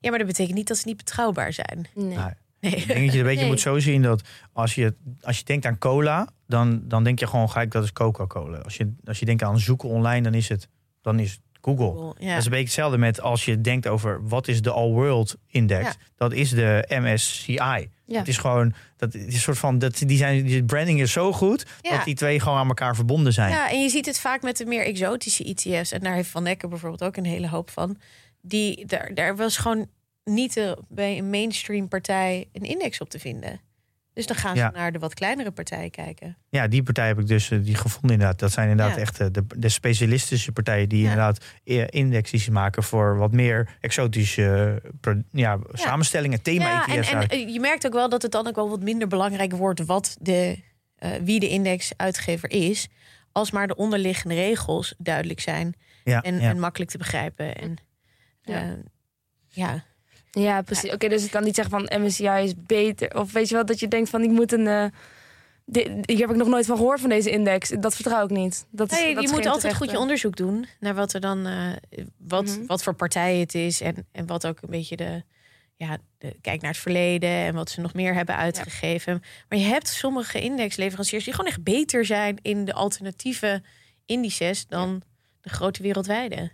[0.00, 1.86] Ja, maar dat betekent niet dat ze niet betrouwbaar zijn.
[1.94, 2.16] Nee.
[2.16, 2.74] Nou, Nee.
[2.74, 3.48] Ik denk dat je een beetje Nee.
[3.48, 4.22] moet zo zien dat
[4.52, 7.92] als je, als je denkt aan cola, dan, dan denk je gewoon gelijk dat is
[7.92, 8.58] Coca-Cola.
[8.58, 10.68] Als je, als je denkt aan zoeken online, dan is het,
[11.00, 12.14] dan is het Google.
[12.18, 12.28] Ja.
[12.28, 15.36] Dat is een beetje hetzelfde met als je denkt over wat is de All World
[15.46, 15.84] Index.
[15.84, 15.94] Ja.
[16.16, 17.90] Dat is de MSCI.
[18.12, 18.18] Ja.
[18.18, 21.12] Het is gewoon, dat het is een soort van, dat, die, zijn, die branding is
[21.12, 21.96] zo goed Ja.
[21.96, 23.50] dat die twee gewoon aan elkaar verbonden zijn.
[23.50, 25.92] Ja, en je ziet het vaak met de meer exotische ETF's.
[25.92, 27.96] En daar heeft Van Necker bijvoorbeeld ook een hele hoop van.
[28.40, 29.86] Die, daar, daar was gewoon
[30.24, 33.60] niet bij een mainstream partij een index op te vinden.
[34.14, 34.70] Dus dan gaan ze Ja.
[34.70, 36.36] naar de wat kleinere partijen kijken.
[36.48, 38.38] Ja, die partij heb ik dus eh, die gevonden inderdaad.
[38.38, 39.00] Dat zijn inderdaad Ja.
[39.00, 41.04] echt eh, de, de specialistische partijen die Ja.
[41.10, 44.82] inderdaad eh, indexes maken voor wat meer exotische
[45.30, 48.80] ja, samenstellingen, Ja, en, en je merkt ook wel dat het dan ook wel wat
[48.82, 50.58] minder belangrijk wordt wat de,
[50.96, 52.88] eh, wie de indexuitgever is.
[53.32, 56.48] Als maar de onderliggende regels duidelijk zijn ja, en, ja.
[56.50, 57.56] en makkelijk te begrijpen.
[57.56, 57.76] En,
[58.42, 58.62] Ja.
[58.62, 58.68] eh,
[59.48, 59.84] ja.
[60.40, 60.92] Ja, precies.
[60.92, 63.18] Oké, dus ik kan niet zeggen van MSCI is beter.
[63.18, 64.84] Of weet je wel, dat je denkt van ik moet een, eh,
[66.06, 67.68] Hier heb ik nog nooit van gehoord van deze index.
[67.80, 68.66] Dat vertrouw ik niet.
[68.70, 69.98] Dat is, Nee, dat je moet altijd goed je terechte.
[69.98, 71.72] onderzoek doen naar wat er dan, eh,
[72.18, 72.66] wat, Mhm.
[72.66, 75.22] wat voor partij het is en, en wat ook een beetje de,
[75.76, 79.22] ja, de, kijk naar het verleden en wat ze nog meer hebben uitgegeven.
[79.48, 83.62] Maar je hebt sommige indexleveranciers die gewoon echt beter zijn in de alternatieve
[84.06, 85.02] indices dan
[85.40, 86.50] de grote wereldwijde.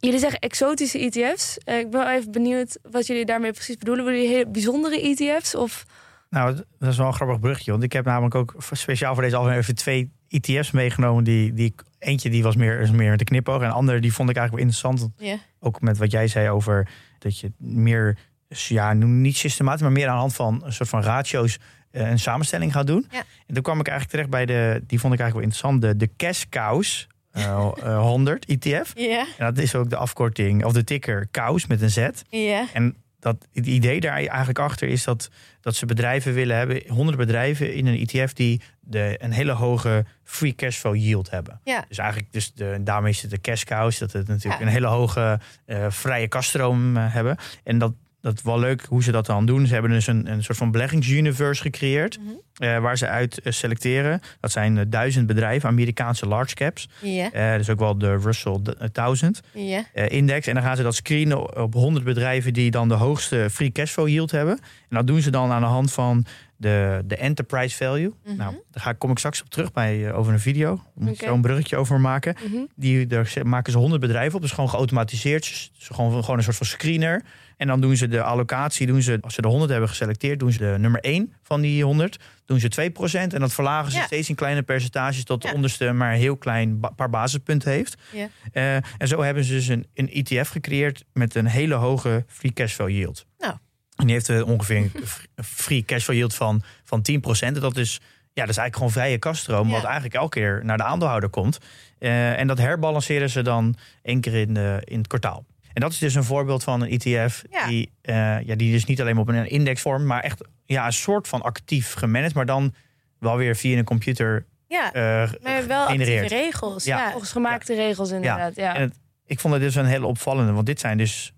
[0.00, 1.58] Jullie zeggen exotische ETF's.
[1.58, 4.04] Eh, ik ben wel even benieuwd wat jullie daarmee precies bedoelen.
[4.04, 5.54] Bedoelen jullie hele bijzondere ETF's?
[5.54, 5.86] Of
[6.30, 7.70] Nou, dat is wel een grappig brugje.
[7.70, 11.24] Want ik heb namelijk ook speciaal voor deze aflevering even twee ETF's meegenomen.
[11.24, 13.62] Die, die, eentje die was meer, is meer de knipoog.
[13.62, 15.40] En de andere die vond ik eigenlijk wel interessant.
[15.60, 16.88] Ook met wat jij zei over
[17.18, 18.18] dat je meer,
[18.48, 21.58] ja, niet systematisch, maar meer aan de hand van een soort van ratio's
[21.90, 23.06] eh, een samenstelling gaat doen.
[23.10, 23.22] Ja.
[23.46, 26.06] En toen kwam ik eigenlijk terecht bij de, die vond ik eigenlijk wel interessant, de,
[26.06, 28.92] de Cash Cows eh, 100 ETF.
[28.94, 32.08] Ja, En dat is ook de afkorting, of de ticker Cows met een Z.
[32.28, 32.66] ja.
[32.72, 35.30] En dat, het idee daar eigenlijk achter is dat,
[35.60, 40.04] dat ze bedrijven willen hebben, 100 bedrijven in een ETF die de, een hele hoge
[40.24, 41.60] free cash flow yield hebben.
[41.64, 41.84] Ja.
[41.88, 44.66] Dus eigenlijk, dus de, daarmee is het de cash cows, dat het natuurlijk Ja.
[44.66, 47.36] een hele hoge eh, vrije kaststroom eh, hebben.
[47.64, 47.92] En dat,
[48.24, 49.66] dat is wel leuk hoe ze dat dan doen.
[49.66, 52.28] Ze hebben dus een, een soort van beleggingsuniverse gecreëerd, Mhm.
[52.56, 54.20] eh, waar ze uit eh, selecteren.
[54.40, 56.88] Dat zijn eh, duizend bedrijven, Amerikaanse large caps.
[57.32, 59.84] Eh dus ook wel de Russell d- 1000 ja.
[59.92, 60.46] eh, index.
[60.46, 64.08] En dan gaan ze dat screenen op 100 bedrijven die dan de hoogste free cashflow
[64.08, 64.54] yield hebben.
[64.88, 66.24] En dat doen ze dan aan de hand van
[66.56, 68.14] de, de enterprise value.
[68.24, 68.36] Mhm.
[68.36, 70.74] Nou, daar ga, kom ik straks op terug bij eh, over een video.
[70.76, 71.24] Daar moet ik Oké.
[71.26, 72.36] zo een bruggetje over maken.
[72.48, 72.56] Mhm.
[72.76, 74.40] Die, daar maken ze 100 bedrijven op.
[74.42, 75.42] Dus gewoon geautomatiseerd.
[75.42, 77.22] Dus gewoon, gewoon een soort van screener.
[77.56, 78.86] En dan doen ze de allocatie.
[78.86, 81.84] Doen ze, als ze de 100 hebben geselecteerd, doen ze de nummer 1 van die
[81.84, 82.18] 100.
[82.44, 83.34] Doen ze 2%.
[83.34, 84.04] En dat verlagen ze Ja.
[84.04, 85.24] steeds in kleine percentages.
[85.24, 85.54] Tot de Ja.
[85.54, 87.94] onderste maar een heel klein ba- paar basispunten heeft.
[88.12, 88.28] Ja.
[88.52, 92.52] Eh, en zo hebben ze dus een, een ETF gecreëerd met een hele hoge free
[92.52, 93.26] cashflow yield.
[93.38, 93.54] Nou.
[93.96, 97.02] En die heeft eh, ongeveer een free cashflow yield van, van 10%.
[97.40, 98.00] En dat is,
[98.32, 99.72] ja, dat is eigenlijk gewoon vrije kaststroom, Ja.
[99.74, 101.58] wat eigenlijk elke keer naar de aandeelhouder komt.
[101.98, 105.44] Eh, en dat herbalanceren ze dan één keer in, de, in het kwartaal.
[105.72, 107.66] En dat is dus een voorbeeld van een ETF Ja.
[107.66, 111.28] die, eh, ja, die dus niet alleen op een indexvorm, maar echt ja, een soort
[111.28, 112.74] van actief gemanaged, maar dan
[113.18, 116.84] wel weer via een computer Ja, eh, maar wel actieve regels.
[116.84, 116.98] Ja.
[116.98, 117.10] Ja.
[117.10, 118.56] volgens gemaakte regels inderdaad.
[118.56, 118.74] Ja.
[118.74, 121.32] En het- ik vond het dus een hele opvallende, want dit zijn dus.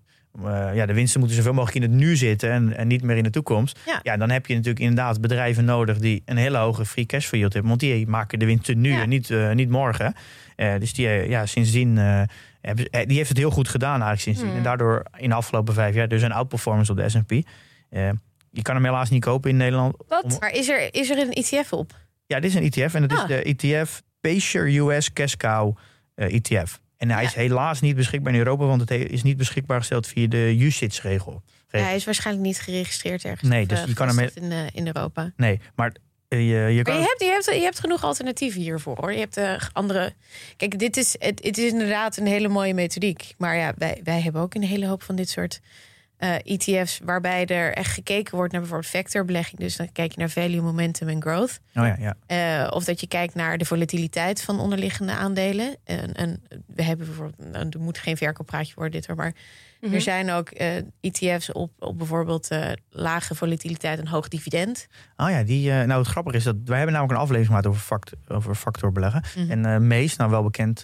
[0.45, 3.17] Eh, ja, de winsten moeten zoveel mogelijk in het nu zitten en, en niet meer
[3.17, 3.79] in de toekomst.
[4.03, 4.17] Ja.
[4.17, 7.53] dan heb je natuurlijk inderdaad bedrijven nodig die een hele hoge free cash flow yield
[7.53, 7.69] hebben.
[7.69, 9.01] Want die maken de winsten nu Ja.
[9.01, 10.13] en niet, eh, niet morgen.
[10.55, 11.95] Eh, dus die, ja, sindsdien,
[13.05, 14.47] die heeft het heel goed gedaan eigenlijk sindsdien.
[14.47, 14.57] Hmm.
[14.57, 17.31] En daardoor in de afgelopen vijf jaar dus een outperformance op de S&P.
[18.51, 19.95] Je kan hem helaas niet kopen in Nederland.
[20.07, 20.23] Wat?
[20.23, 21.91] Om- Maar is er, is er een ETF op?
[22.25, 23.29] ja, dit is een ETF en dat Ah.
[23.29, 25.77] is de ETF Pacer US Cash Cow
[26.15, 26.79] ETF.
[26.97, 27.27] En hij Ja.
[27.27, 30.55] is helaas niet beschikbaar in Europa, want het he- is niet beschikbaar gesteld via de
[30.59, 31.41] UCITS-regel.
[31.69, 33.49] Ja, hij is waarschijnlijk niet geregistreerd ergens.
[33.49, 35.31] Nee, dus eh, je kan hem in, eh, in Europa.
[35.35, 35.91] Nee, maar
[36.27, 36.93] eh, je, je kan...
[36.93, 39.11] Maar je hebt, je, hebt, je hebt genoeg alternatieven hiervoor hoor.
[39.13, 40.13] Je hebt eh, andere.
[40.57, 43.33] Kijk, dit is, het, het is inderdaad een hele mooie methodiek.
[43.37, 45.59] Maar ja, wij, wij hebben ook een hele hoop van dit soort
[46.17, 46.99] eh, ETF's.
[47.03, 49.59] waarbij er echt gekeken wordt naar bijvoorbeeld vectorbelegging.
[49.59, 51.59] Dus dan kijk je naar value, momentum en growth.
[51.75, 52.15] Oh ja, ja.
[52.63, 55.75] Eh, of dat je kijkt naar de volatiliteit van onderliggende aandelen.
[55.83, 59.33] En, en we hebben bijvoorbeeld, nou, er moet geen verkooppraatje worden dit hoor, maar
[59.81, 59.93] Mhm.
[59.93, 64.87] er zijn ook eh, ETF's op, op bijvoorbeeld eh, lage volatiliteit en hoog dividend.
[65.17, 67.67] Oh ja, die, eh, nou het grappige is dat wij hebben namelijk een aflevering gemaakt
[67.67, 69.23] over, fact, over factorbeleggen.
[69.37, 69.51] Mhm.
[69.51, 70.83] En eh Mees, nou wel bekend,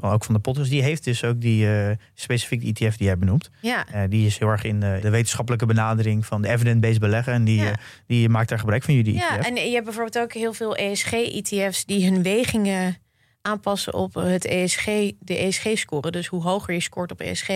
[0.00, 3.18] ook van de podcast, die heeft dus ook die eh specifiek die ETF die jij
[3.18, 3.50] benoemt.
[3.60, 7.32] Ja, Eh, die is heel erg in de, de wetenschappelijke benadering van de evidence-based beleggen.
[7.32, 7.70] En die, Ja.
[7.70, 7.74] eh,
[8.06, 9.46] die maakt daar gebruik van jullie ja ETF.
[9.46, 12.96] en je hebt bijvoorbeeld ook heel veel ESG-ETF's die hun wegingen
[13.42, 14.84] aanpassen op het ESG,
[15.18, 16.10] de ESG-score.
[16.10, 17.48] Dus hoe hoger je scoort op ESG,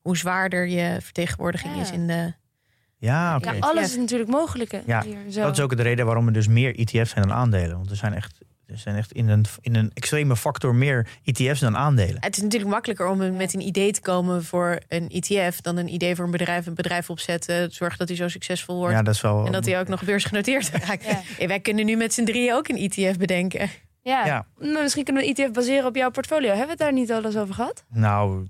[0.00, 1.80] hoe zwaarder je vertegenwoordiging Ja.
[1.80, 2.32] is in de.
[2.98, 4.72] Ja, alles is natuurlijk mogelijk.
[4.72, 5.42] hè, Ja, hier, zo.
[5.42, 7.76] Dat is ook de reden waarom er dus meer ETF's zijn dan aandelen.
[7.76, 11.60] Want er zijn echt, er zijn echt in, een, in een extreme factor meer ETF's
[11.60, 12.16] dan aandelen.
[12.20, 15.92] Het is natuurlijk makkelijker om met een idee te komen voor een ETF dan een
[15.92, 16.66] idee voor een bedrijf.
[16.66, 18.94] Een bedrijf opzetten, zorgen dat hij zo succesvol wordt.
[18.94, 19.46] Ja, dat is wel.
[19.46, 21.04] En dat hij ook nog beursgenoteerd raakt.
[21.38, 21.46] Ja.
[21.46, 23.70] Wij kunnen nu met z'n drieën ook een ETF bedenken.
[24.02, 24.26] Ja.
[24.26, 24.46] Ja.
[24.58, 26.48] Nou, Misschien kunnen we een ETF baseren op jouw portfolio.
[26.48, 27.84] Hebben we het daar niet al eens over gehad?
[27.92, 28.46] Nou,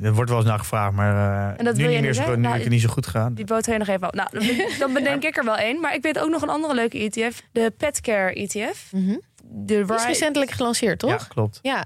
[0.00, 1.14] er wordt wel eens naar gevraagd, maar
[1.52, 2.88] eh, En dat nu wil je niet meer zo, nu Nou, is het niet zo
[2.88, 3.34] goed gegaan.
[3.34, 4.14] Die boot je nog even op.
[4.14, 5.80] Nou, dan- dan bedenk ik er wel één.
[5.80, 7.42] Maar ik weet ook nog een andere leuke ETF.
[7.52, 8.92] De Petcare ETF.
[9.54, 11.10] De is recentelijk gelanceerd, toch?
[11.10, 11.58] Ja, klopt.
[11.62, 11.84] Ja.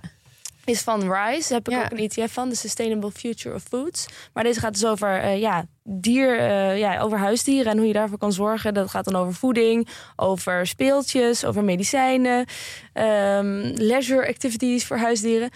[0.65, 1.49] is van Rise.
[1.49, 1.85] Daar heb ik Ja.
[1.85, 2.49] ook een ETF van.
[2.49, 4.07] De Sustainable Future of Foods.
[4.33, 7.93] Maar deze gaat dus over, eh, ja, dier, eh, ja, over huisdieren en hoe je
[7.93, 8.75] daarvoor kan zorgen.
[8.75, 12.45] Dat gaat dan over voeding, over speeltjes, over medicijnen.
[12.93, 15.51] ehm, leisure activities voor huisdieren.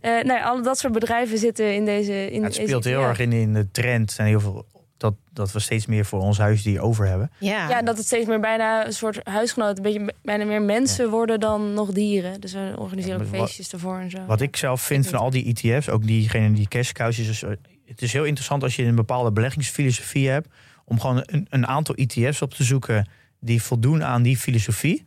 [0.00, 2.30] Eh nou ja, alle dat soort bedrijven zitten in deze...
[2.30, 3.08] In Ja, het deze speelt heel ETF.
[3.08, 4.08] erg in, in de trend.
[4.08, 4.66] Er zijn heel veel
[4.96, 7.30] dat, dat we steeds meer voor ons huisdier over hebben.
[7.38, 7.68] Ja.
[7.68, 11.40] Ja, dat het steeds meer bijna een soort huisgenoot, een beetje bijna meer mensen worden
[11.40, 12.40] dan nog dieren.
[12.40, 14.24] Dus we organiseren Ja, feestjes ervoor en zo.
[14.26, 17.42] Wat ik zelf vind van al die ETF's, ook diegene die cash cows is.
[17.42, 17.50] eh,
[17.86, 20.48] het is heel interessant als je een bepaalde beleggingsfilosofie hebt.
[20.84, 23.08] Om gewoon een, een aantal ETF's op te zoeken
[23.40, 25.06] die voldoen aan die filosofie.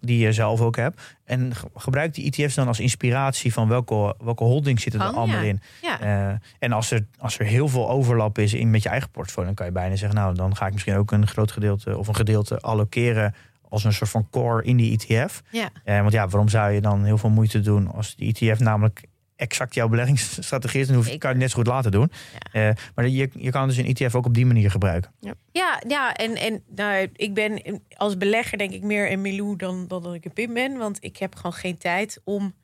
[0.00, 1.16] Die je zelf ook hebt.
[1.24, 5.16] En ge- gebruik die ETF's dan als inspiratie van welke, welke holdings zitten er Kan,
[5.16, 5.48] allemaal ja.
[5.48, 5.60] in.
[5.82, 6.00] Ja.
[6.00, 9.46] Eh, en als er, als er heel veel overlap is in met je eigen portfolio,
[9.46, 12.08] dan kan je bijna zeggen, nou, dan ga ik misschien ook een groot gedeelte of
[12.08, 13.34] een gedeelte allokeren
[13.68, 15.42] als een soort van core in die ETF.
[15.50, 15.68] Ja.
[15.84, 19.02] Eh, want ja, waarom zou je dan heel veel moeite doen als die ETF namelijk
[19.38, 22.12] exact jouw beleggingsstrategie is, dan hoef kan je het net zo goed laten doen.
[22.52, 25.12] Eh, maar je, je kan dus een ETF ook op die manier gebruiken.
[25.52, 29.86] Ja, ja, en, en nou, ik ben als belegger denk ik meer een Milou dan,
[29.88, 30.76] dan dat ik een Pim ben.
[30.76, 32.54] Want ik heb gewoon geen tijd om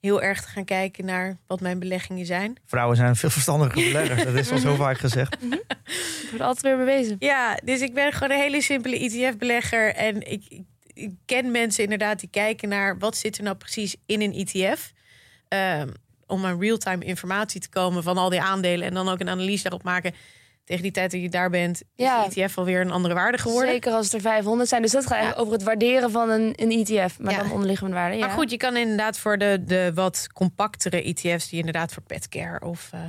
[0.00, 2.56] heel erg te gaan kijken naar wat mijn beleggingen zijn.
[2.66, 5.36] Vrouwen zijn veel verstandiger beleggers, dat is al zo vaak gezegd.
[5.40, 7.16] Het wordt altijd weer bewezen.
[7.18, 9.94] Ja, dus ik ben gewoon een hele simpele ETF-belegger.
[9.94, 10.62] En ik, ik,
[10.92, 14.92] ik ken mensen inderdaad die kijken naar wat zit er nou precies in een ETF.
[15.48, 15.88] Ehm,
[16.30, 18.86] om aan real-time informatie te komen van al die aandelen.
[18.86, 20.14] En dan ook een analyse daarop maken.
[20.64, 22.28] Tegen die tijd dat je daar bent, is Ja.
[22.28, 23.70] de ETF alweer een andere waarde geworden.
[23.70, 24.82] Zeker als het er 500 zijn.
[24.82, 27.18] Dus dat gaat eigenlijk over het waarderen van een, een ETF.
[27.18, 27.38] Maar Ja.
[27.42, 28.16] dan onderliggende waarde.
[28.16, 28.26] Ja.
[28.26, 31.48] Maar goed, je kan inderdaad voor de, de wat compactere ETF's...
[31.48, 32.88] die inderdaad voor petcare of...
[32.92, 33.00] eh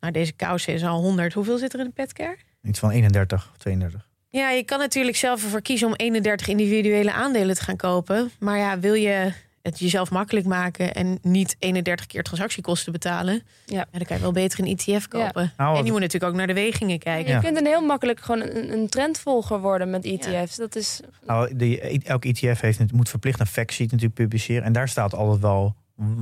[0.00, 1.32] nou, deze kousen is al 100.
[1.32, 2.36] Hoeveel zit er in een petcare?
[2.62, 4.08] Iets van 31 of 32.
[4.28, 8.30] Ja, je kan natuurlijk zelf ervoor kiezen om 31 individuele aandelen te gaan kopen.
[8.38, 9.32] Maar ja, wil je
[9.62, 13.86] het jezelf makkelijk maken en niet 31 keer transactiekosten betalen, Ja.
[13.90, 15.52] dan kan je wel beter een ETF kopen.
[15.56, 17.34] Nou, en je moet natuurlijk ook naar de wegingen kijken.
[17.34, 20.56] Je kunt een heel makkelijk gewoon een, een trendvolger worden met ETF's.
[20.56, 24.62] Dat is Nou, de, elk ETF heeft, het moet verplicht een factsheet natuurlijk publiceren.
[24.62, 25.74] En daar staat altijd wel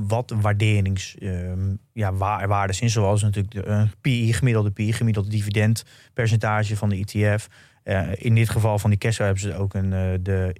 [0.07, 2.89] wat waarderings ehm, ja, waar, waardes in.
[2.89, 7.47] Zoals natuurlijk de eh, PI, gemiddelde PI, gemiddelde dividendpercentage van de ETF.
[7.83, 10.55] Eh, in dit geval van die cashflow hebben ze ook een, eh, de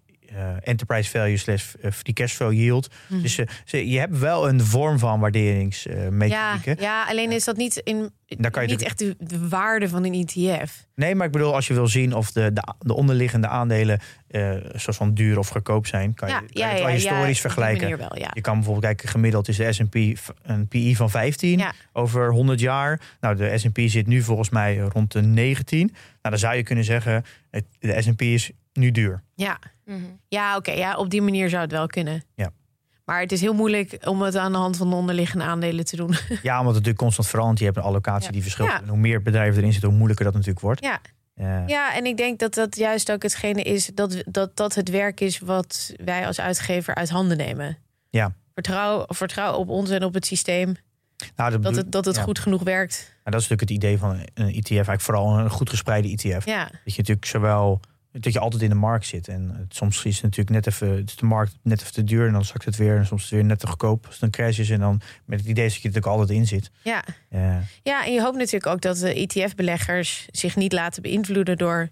[0.63, 2.87] enterprise value slash eh, die cashflow yield.
[3.07, 3.21] Mhm.
[3.21, 6.75] Dus eh, je hebt wel een vorm van ja, waarderingsmethodieken.
[6.79, 10.05] ja, alleen is dat niet, in, Daar kan je niet echt de, de waarde van
[10.05, 10.87] een ETF.
[10.95, 14.55] Nee, maar ik bedoel, als je wil zien of de, de, de onderliggende aandelen eh
[14.75, 17.35] soort van duur of goedkoop zijn, kan je, Ja, kan ja, het wel ja, historisch
[17.35, 17.97] ja, vergelijken.
[17.97, 18.29] wel, ja.
[18.33, 19.95] Je kan bijvoorbeeld kijken, gemiddeld is de S&P
[20.41, 21.73] een PI van 15 Ja.
[21.93, 23.01] over 100 jaar.
[23.19, 25.85] Nou, de S&P zit nu volgens mij rond de 19.
[25.85, 27.23] Nou, dan zou je kunnen zeggen,
[27.79, 29.23] de S&P is nu duur.
[29.35, 29.59] Ja,
[30.27, 32.23] ja oké, ja, op die manier zou het wel kunnen.
[32.35, 32.51] Ja.
[33.05, 35.95] Maar het is heel moeilijk om het aan de hand van de onderliggende aandelen te
[35.95, 36.09] doen.
[36.27, 37.59] Ja, omdat het natuurlijk constant verandert.
[37.59, 38.31] Je hebt een allocatie Ja.
[38.31, 38.69] die verschilt.
[38.69, 38.81] Ja.
[38.81, 40.83] En hoe meer bedrijven erin zitten, hoe moeilijker dat natuurlijk wordt.
[40.83, 40.99] Ja.
[41.35, 41.63] Ja.
[41.67, 45.19] Ja, en ik denk dat dat juist ook hetgene is dat, dat dat het werk
[45.19, 47.77] is wat wij als uitgever uit handen nemen.
[48.09, 48.35] Ja.
[48.53, 50.75] Vertrouw, vertrouw op ons en op het systeem
[51.35, 52.21] Nou, dat bedoel- het, dat het ja.
[52.21, 52.97] goed genoeg werkt.
[53.23, 54.69] Nou, dat is natuurlijk het idee van een een ETF.
[54.71, 56.45] Eigenlijk vooral een goed gespreide ETF.
[56.45, 57.79] Ja, Dat je natuurlijk zowel
[58.11, 59.27] dat je altijd in de markt zit.
[59.27, 62.03] En het- soms is het natuurlijk net even het is de markt net even te
[62.03, 62.97] duur en dan zakt het weer.
[62.97, 64.69] En soms is het weer net te goedkoop als het een crash is.
[64.69, 66.71] En dan met het idee dat je er natuurlijk altijd in zit.
[66.83, 67.03] ja.
[67.83, 71.89] Ja, en je hoopt natuurlijk ook dat de ETF-beleggers zich niet laten beïnvloeden door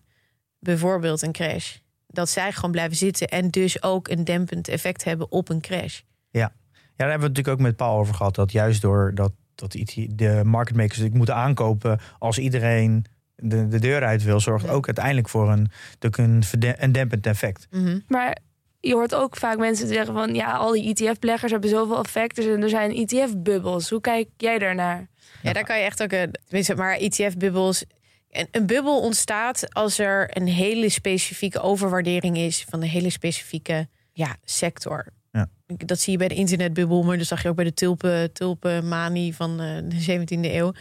[0.59, 1.75] bijvoorbeeld een crash.
[2.07, 5.99] Dat zij gewoon blijven zitten en dus ook een dempend effect hebben op een crash.
[6.29, 6.53] ja,
[6.95, 8.35] daar hebben we het natuurlijk ook met Paul over gehad.
[8.35, 13.05] Dat juist door dat, dat IT de market makers moeten aankopen als iedereen
[13.37, 14.71] de, de deur uit wil, zorgt Ja.
[14.71, 16.17] ook uiteindelijk voor een, natuurlijk
[16.61, 17.67] een, een dempend effect.
[17.71, 17.99] Mhm.
[18.07, 18.37] Maar
[18.79, 20.35] je hoort ook vaak mensen zeggen van...
[20.35, 22.35] ja, al die ETF-beleggers hebben zoveel effect.
[22.35, 23.89] Dus er zijn ETF-bubbels.
[23.89, 25.07] Hoe kijk jij daarnaar?
[25.41, 26.31] Ja, daar kan je echt ook een.
[26.45, 27.83] Tenminste, maar ETF-bubbels.
[28.29, 33.87] Een, een bubbel ontstaat als er een hele specifieke overwaardering is van een hele specifieke
[34.13, 35.05] ja, sector.
[35.31, 35.49] Ja.
[35.67, 39.35] Dat zie je bij de internetbubbel, maar dat zag je ook bij de tulpen, tulpenmanie
[39.35, 40.71] van eh, de 17e eeuw.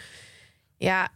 [0.77, 1.11] Ja, Ja.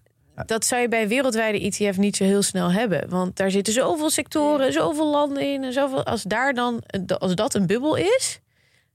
[0.47, 3.09] Dat zou je bij wereldwijde ETF niet zo heel snel hebben.
[3.09, 5.65] Want daar zitten zoveel sectoren, zoveel landen in.
[5.65, 6.83] En zoveel, als, daar dan,
[7.19, 8.41] als dat een bubbel is,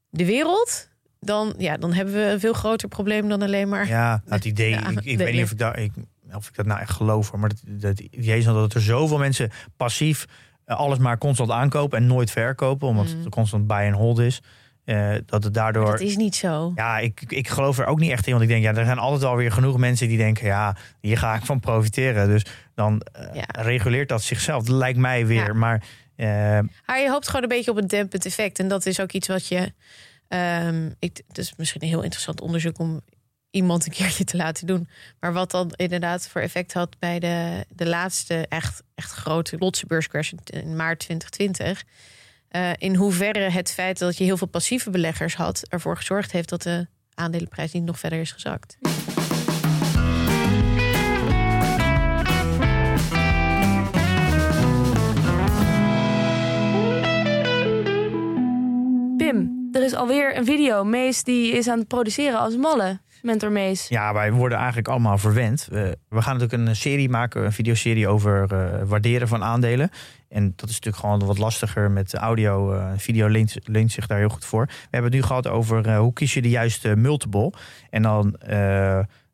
[0.10, 3.88] de wereld, dan, ja, dan hebben we een veel groter probleem dan alleen maar.
[3.88, 5.92] Ja, nou, het idee, Ja, ik, weet niet of ik, dat, ik,
[6.34, 9.52] of ik dat nou echt geloof, maar het, het idee is dat er zoveel mensen
[9.78, 10.26] passief
[10.66, 13.20] eh, alles maar constant aankopen en nooit verkopen, omdat Mm.
[13.20, 14.42] het constant buy and hold is.
[14.86, 15.84] Eh, dat het daardoor.
[15.84, 16.72] Maar dat is niet zo.
[16.76, 18.32] Ja, ik, ik geloof er ook niet echt in.
[18.32, 21.18] Want ik denk, ja, er zijn altijd wel weer genoeg mensen die denken, ja, hier
[21.18, 22.28] ga ik van profiteren.
[22.28, 23.62] Dus dan eh, Ja.
[23.62, 24.64] reguleert dat zichzelf.
[24.64, 25.46] Dat lijkt mij weer.
[25.48, 25.54] Ja.
[25.54, 25.84] Maar
[26.16, 26.28] eh,
[26.86, 28.60] Maar je hoopt gewoon een beetje op een dempend effect.
[28.60, 29.74] En dat is ook iets wat je.
[30.28, 33.02] ehm ik, het is misschien een heel interessant onderzoek om
[33.52, 34.90] iemand een keertje te laten doen.
[35.20, 39.86] Maar wat dan inderdaad voor effect had bij de, de laatste echt, echt grote Lotse
[39.88, 41.84] beurscrash in maart 2020.
[42.56, 46.50] Eh, in hoeverre het feit dat je heel veel passieve beleggers had, ervoor gezorgd heeft
[46.50, 48.78] dat de aandelenprijs niet nog verder is gezakt.
[59.18, 60.84] Pim, er is alweer een video.
[60.84, 63.00] Mees die is aan het produceren als malle.
[63.26, 63.88] Mentor Mees.
[63.88, 65.68] Ja, wij worden eigenlijk allemaal verwend.
[65.72, 69.90] Eh, we gaan natuurlijk een serie maken, een videoserie over uh, waarderen van aandelen.
[70.36, 72.74] En dat is natuurlijk gewoon wat lastiger met audio.
[72.74, 73.28] Uh, video
[73.66, 74.66] leent, zich daar heel goed voor.
[74.66, 77.54] We hebben het nu gehad over uh, hoe kies je de juiste multiple.
[77.90, 78.36] En dan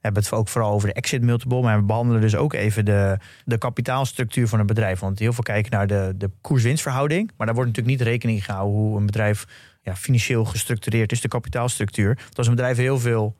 [0.02, 1.62] hebben het ook vooral over de exit multiple.
[1.62, 5.00] Maar we behandelen dus ook even de, de kapitaalstructuur van een bedrijf.
[5.00, 7.32] Want heel veel kijken naar de, de koers-winstverhouding.
[7.38, 9.46] Maar daar wordt natuurlijk niet rekening gehouden hoe een bedrijf
[9.82, 12.16] ja, financieel gestructureerd is, de kapitaalstructuur.
[12.16, 13.36] Dat als een bedrijf heel veel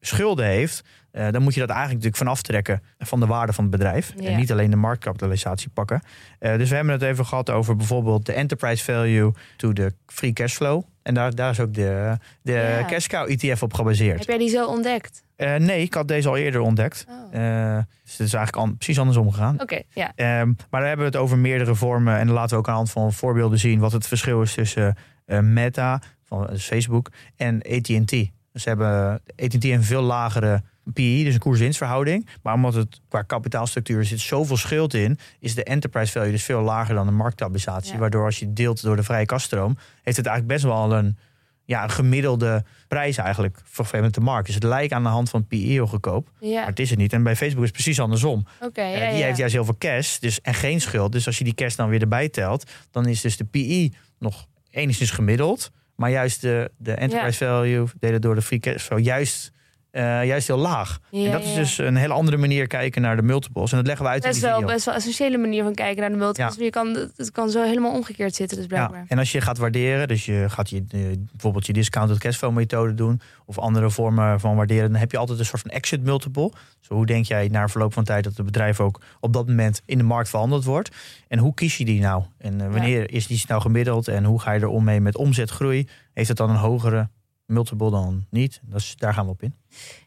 [0.00, 0.82] schulden heeft,
[1.12, 4.14] uh, dan moet je dat eigenlijk natuurlijk van aftrekken van de waarde van het bedrijf.
[4.16, 6.02] En niet alleen de marktkapitalisatie pakken.
[6.40, 10.32] Uh, dus we hebben het even gehad over bijvoorbeeld de enterprise value to de free
[10.32, 10.82] cash flow.
[11.02, 12.84] En daar, daar is ook de, de ja.
[12.84, 14.18] cash cow ETF op gebaseerd.
[14.18, 15.24] Heb jij die zo ontdekt?
[15.36, 17.06] Uh, nee, ik had deze al eerder ontdekt.
[17.08, 17.76] Oh.
[18.02, 19.54] dus het is eigenlijk an precies andersom gegaan.
[19.54, 20.12] Oké, okay, ja.
[20.14, 22.18] Ehm, maar dan hebben we het over meerdere vormen.
[22.18, 24.54] En dan laten we ook aan de hand van voorbeelden zien wat het verschil is
[24.54, 24.96] tussen
[25.42, 28.30] Meta, van Facebook, en AT&T.
[28.54, 32.28] Ze hebben AT&T een veel lagere PE, dus een koers-winstverhouding.
[32.42, 36.60] Maar omdat het qua kapitaalstructuur zit zoveel schuld in, is de enterprise value dus veel
[36.60, 37.98] lager dan de marktkapitalisatie.
[37.98, 41.18] Waardoor als je deelt door de vrije kaststroom, heeft het eigenlijk best wel een,
[41.64, 44.46] ja, een gemiddelde prijs eigenlijk voor met de markt.
[44.46, 46.58] Dus het lijkt aan de hand van PE heel goedkoop, ja.
[46.58, 47.12] maar het is het niet.
[47.12, 48.46] En bij Facebook is het precies andersom.
[48.60, 51.12] Okay, uh, die heeft juist heel veel cash dus, en geen schuld.
[51.12, 54.46] Dus als je die cash dan weer erbij telt, dan is dus de PE nog
[54.70, 55.70] enigszins gemiddeld.
[56.00, 59.52] Maar juist de, de enterprise value, delen door de free cash flow, juist
[59.92, 60.98] uh, juist heel laag.
[61.10, 63.70] Ja, en dat is dus een hele andere manier kijken naar de multiples.
[63.70, 64.66] En dat leggen we uit dat in die video.
[64.66, 66.56] best wel een essentiële manier van kijken naar de multiples.
[66.56, 66.64] Ja.
[66.64, 68.98] Je kan, het kan zo helemaal omgekeerd zitten, dus blijkbaar.
[68.98, 69.04] Ja.
[69.08, 70.84] En als je gaat waarderen, dus je gaat je,
[71.32, 73.20] bijvoorbeeld je discounted cashflow methode doen...
[73.44, 76.50] of andere vormen van waarderen, dan heb je altijd een soort van exit multiple.
[76.78, 79.82] Dus hoe denk jij na verloop van tijd dat het bedrijf ook op dat moment
[79.84, 80.96] in de markt verhandeld wordt?
[81.28, 82.22] En hoe kies je die nou?
[82.38, 84.08] En uh, wanneer is die nou gemiddeld?
[84.08, 85.88] En hoe ga je er om mee met omzetgroei?
[86.12, 87.08] Heeft het dan een hogere
[87.50, 88.60] multiple dan niet?
[88.62, 89.54] Dat is, daar gaan we op in.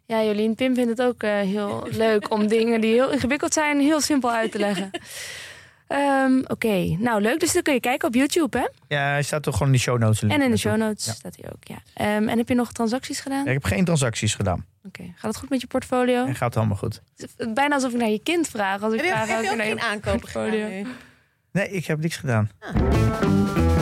[0.05, 3.79] Ja, Jolien, Pim vindt het ook uh, heel leuk om dingen die heel ingewikkeld zijn
[3.79, 4.91] heel simpel uit te leggen.
[5.87, 6.97] Um, Oké, okay.
[6.99, 7.39] nou leuk.
[7.39, 8.95] Dus dan kun je kijken op YouTube, hè?
[8.95, 10.23] Ja, hij staat toch gewoon in de show notes.
[10.23, 11.13] En in de show notes ja.
[11.13, 12.15] staat hij ook, ja.
[12.17, 13.43] Um, en heb je nog transacties gedaan?
[13.43, 14.65] Ja, ik heb geen transacties gedaan.
[14.85, 15.13] Oké, okay.
[15.15, 16.25] gaat het goed met je portfolio?
[16.33, 17.01] Gaat allemaal goed.
[17.53, 18.81] Bijna alsof ik naar je kind vraag.
[18.81, 20.67] Als ik heb vraag je, heb je ook naar je aankopen portfolio.
[20.67, 20.93] Gedaan,
[21.51, 22.49] nee, ik heb niks gedaan.
[22.59, 23.72] Ah.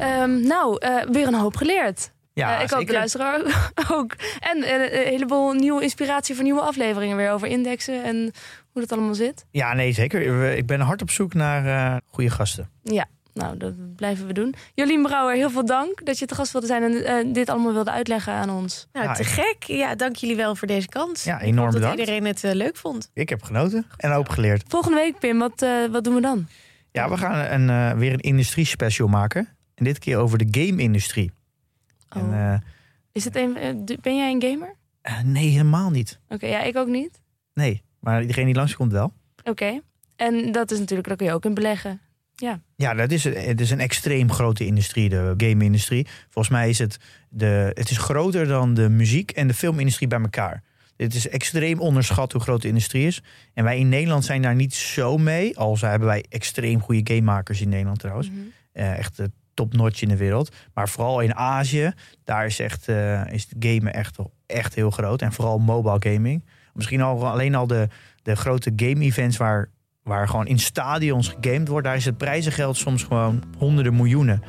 [0.00, 2.14] Um, nou, uh, weer een hoop geleerd.
[2.32, 3.40] Ja, uh, ik hoop de luisteraar
[3.92, 4.14] ook.
[4.40, 8.16] En uh, een heleboel nieuwe inspiratie voor nieuwe afleveringen weer over indexen en
[8.72, 9.46] hoe dat allemaal zit.
[9.50, 10.52] Ja, nee, zeker.
[10.56, 12.70] Ik ben hard op zoek naar uh, goede gasten.
[12.82, 14.54] Ja, nou, dat blijven we doen.
[14.74, 17.90] Jolien Brouwer, heel veel dank dat je te gast wilde zijn en dit allemaal wilde
[17.90, 18.86] uitleggen aan ons.
[18.92, 19.62] Nou, te gek.
[19.62, 21.24] Ja, dank jullie wel voor deze kans.
[21.24, 21.96] Ja, enorm bedankt.
[21.96, 23.10] Dat iedereen het leuk vond.
[23.14, 24.64] Ik heb genoten en hoop geleerd.
[24.68, 26.48] Volgende week, Pim, wat, wat doen we dan?
[26.90, 29.55] Ja, we gaan een, weer een industrie special maken.
[29.76, 31.32] En dit keer over de game-industrie.
[32.16, 32.22] Oh.
[32.22, 32.58] En, uh,
[33.12, 33.52] is het een,
[34.00, 34.74] ben jij een gamer?
[35.02, 36.20] Uh, nee, helemaal niet.
[36.24, 37.20] Oké, okay, ja, ik ook niet.
[37.54, 39.12] Nee, maar iedereen die langskomt wel.
[39.38, 39.82] Oké, okay.
[40.16, 42.00] en dat is natuurlijk, daar kun je ook in beleggen.
[42.34, 46.06] Ja, ja dat is, het is een extreem grote industrie, de game-industrie.
[46.28, 46.98] Volgens mij is het,
[47.28, 50.62] de, het is groter dan de muziek- en de filmindustrie bij elkaar.
[50.96, 53.22] Het is extreem onderschat hoe groot de industrie is.
[53.54, 55.58] En wij in Nederland zijn daar niet zo mee.
[55.58, 58.30] Al hebben wij extreem goede gamemakers in Nederland trouwens.
[58.30, 58.52] Mm -hmm.
[58.82, 59.20] uh, echt
[59.56, 60.54] topnotch in de wereld.
[60.74, 61.92] Maar vooral in Azië,
[62.24, 65.22] daar is, echt, uh, is het gamen echt, echt heel groot.
[65.22, 66.44] En vooral mobile gaming.
[66.72, 67.88] Misschien al, alleen al de,
[68.22, 69.70] de grote game-events waar,
[70.02, 71.86] waar gewoon in stadions gegamed wordt.
[71.86, 74.42] Daar is het prijzengeld soms gewoon honderden miljoenen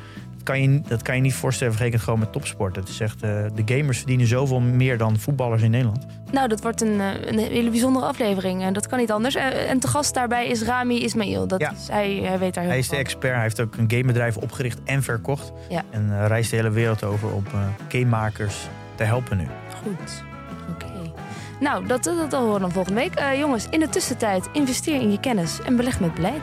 [0.48, 2.76] kan je, dat kan je niet voorstellen vergeleken gewoon met topsport.
[2.76, 6.06] Het is echt, uh, de gamers verdienen zoveel meer dan voetballers in Nederland.
[6.30, 8.62] Nou, dat wordt een, eh, een hele bijzondere aflevering.
[8.62, 9.34] En dat kan niet anders.
[9.34, 11.46] En te gast daarbij is Rami Ismail.
[11.46, 11.72] Dat ja.
[11.72, 13.32] is, hij, hij weet daar heel Hij is de expert.
[13.32, 15.52] Hij heeft ook een gamebedrijf opgericht en verkocht.
[15.68, 15.82] Ja.
[15.90, 17.44] En uh, reist de hele wereld over om
[17.88, 18.56] gamemakers
[18.94, 19.46] te helpen nu.
[19.82, 20.26] Goed.
[21.60, 23.20] Nou, dat, dat, dat horen we dan volgende week.
[23.20, 26.42] Uh, jongens, in de tussentijd investeer in je kennis en beleg met beleid.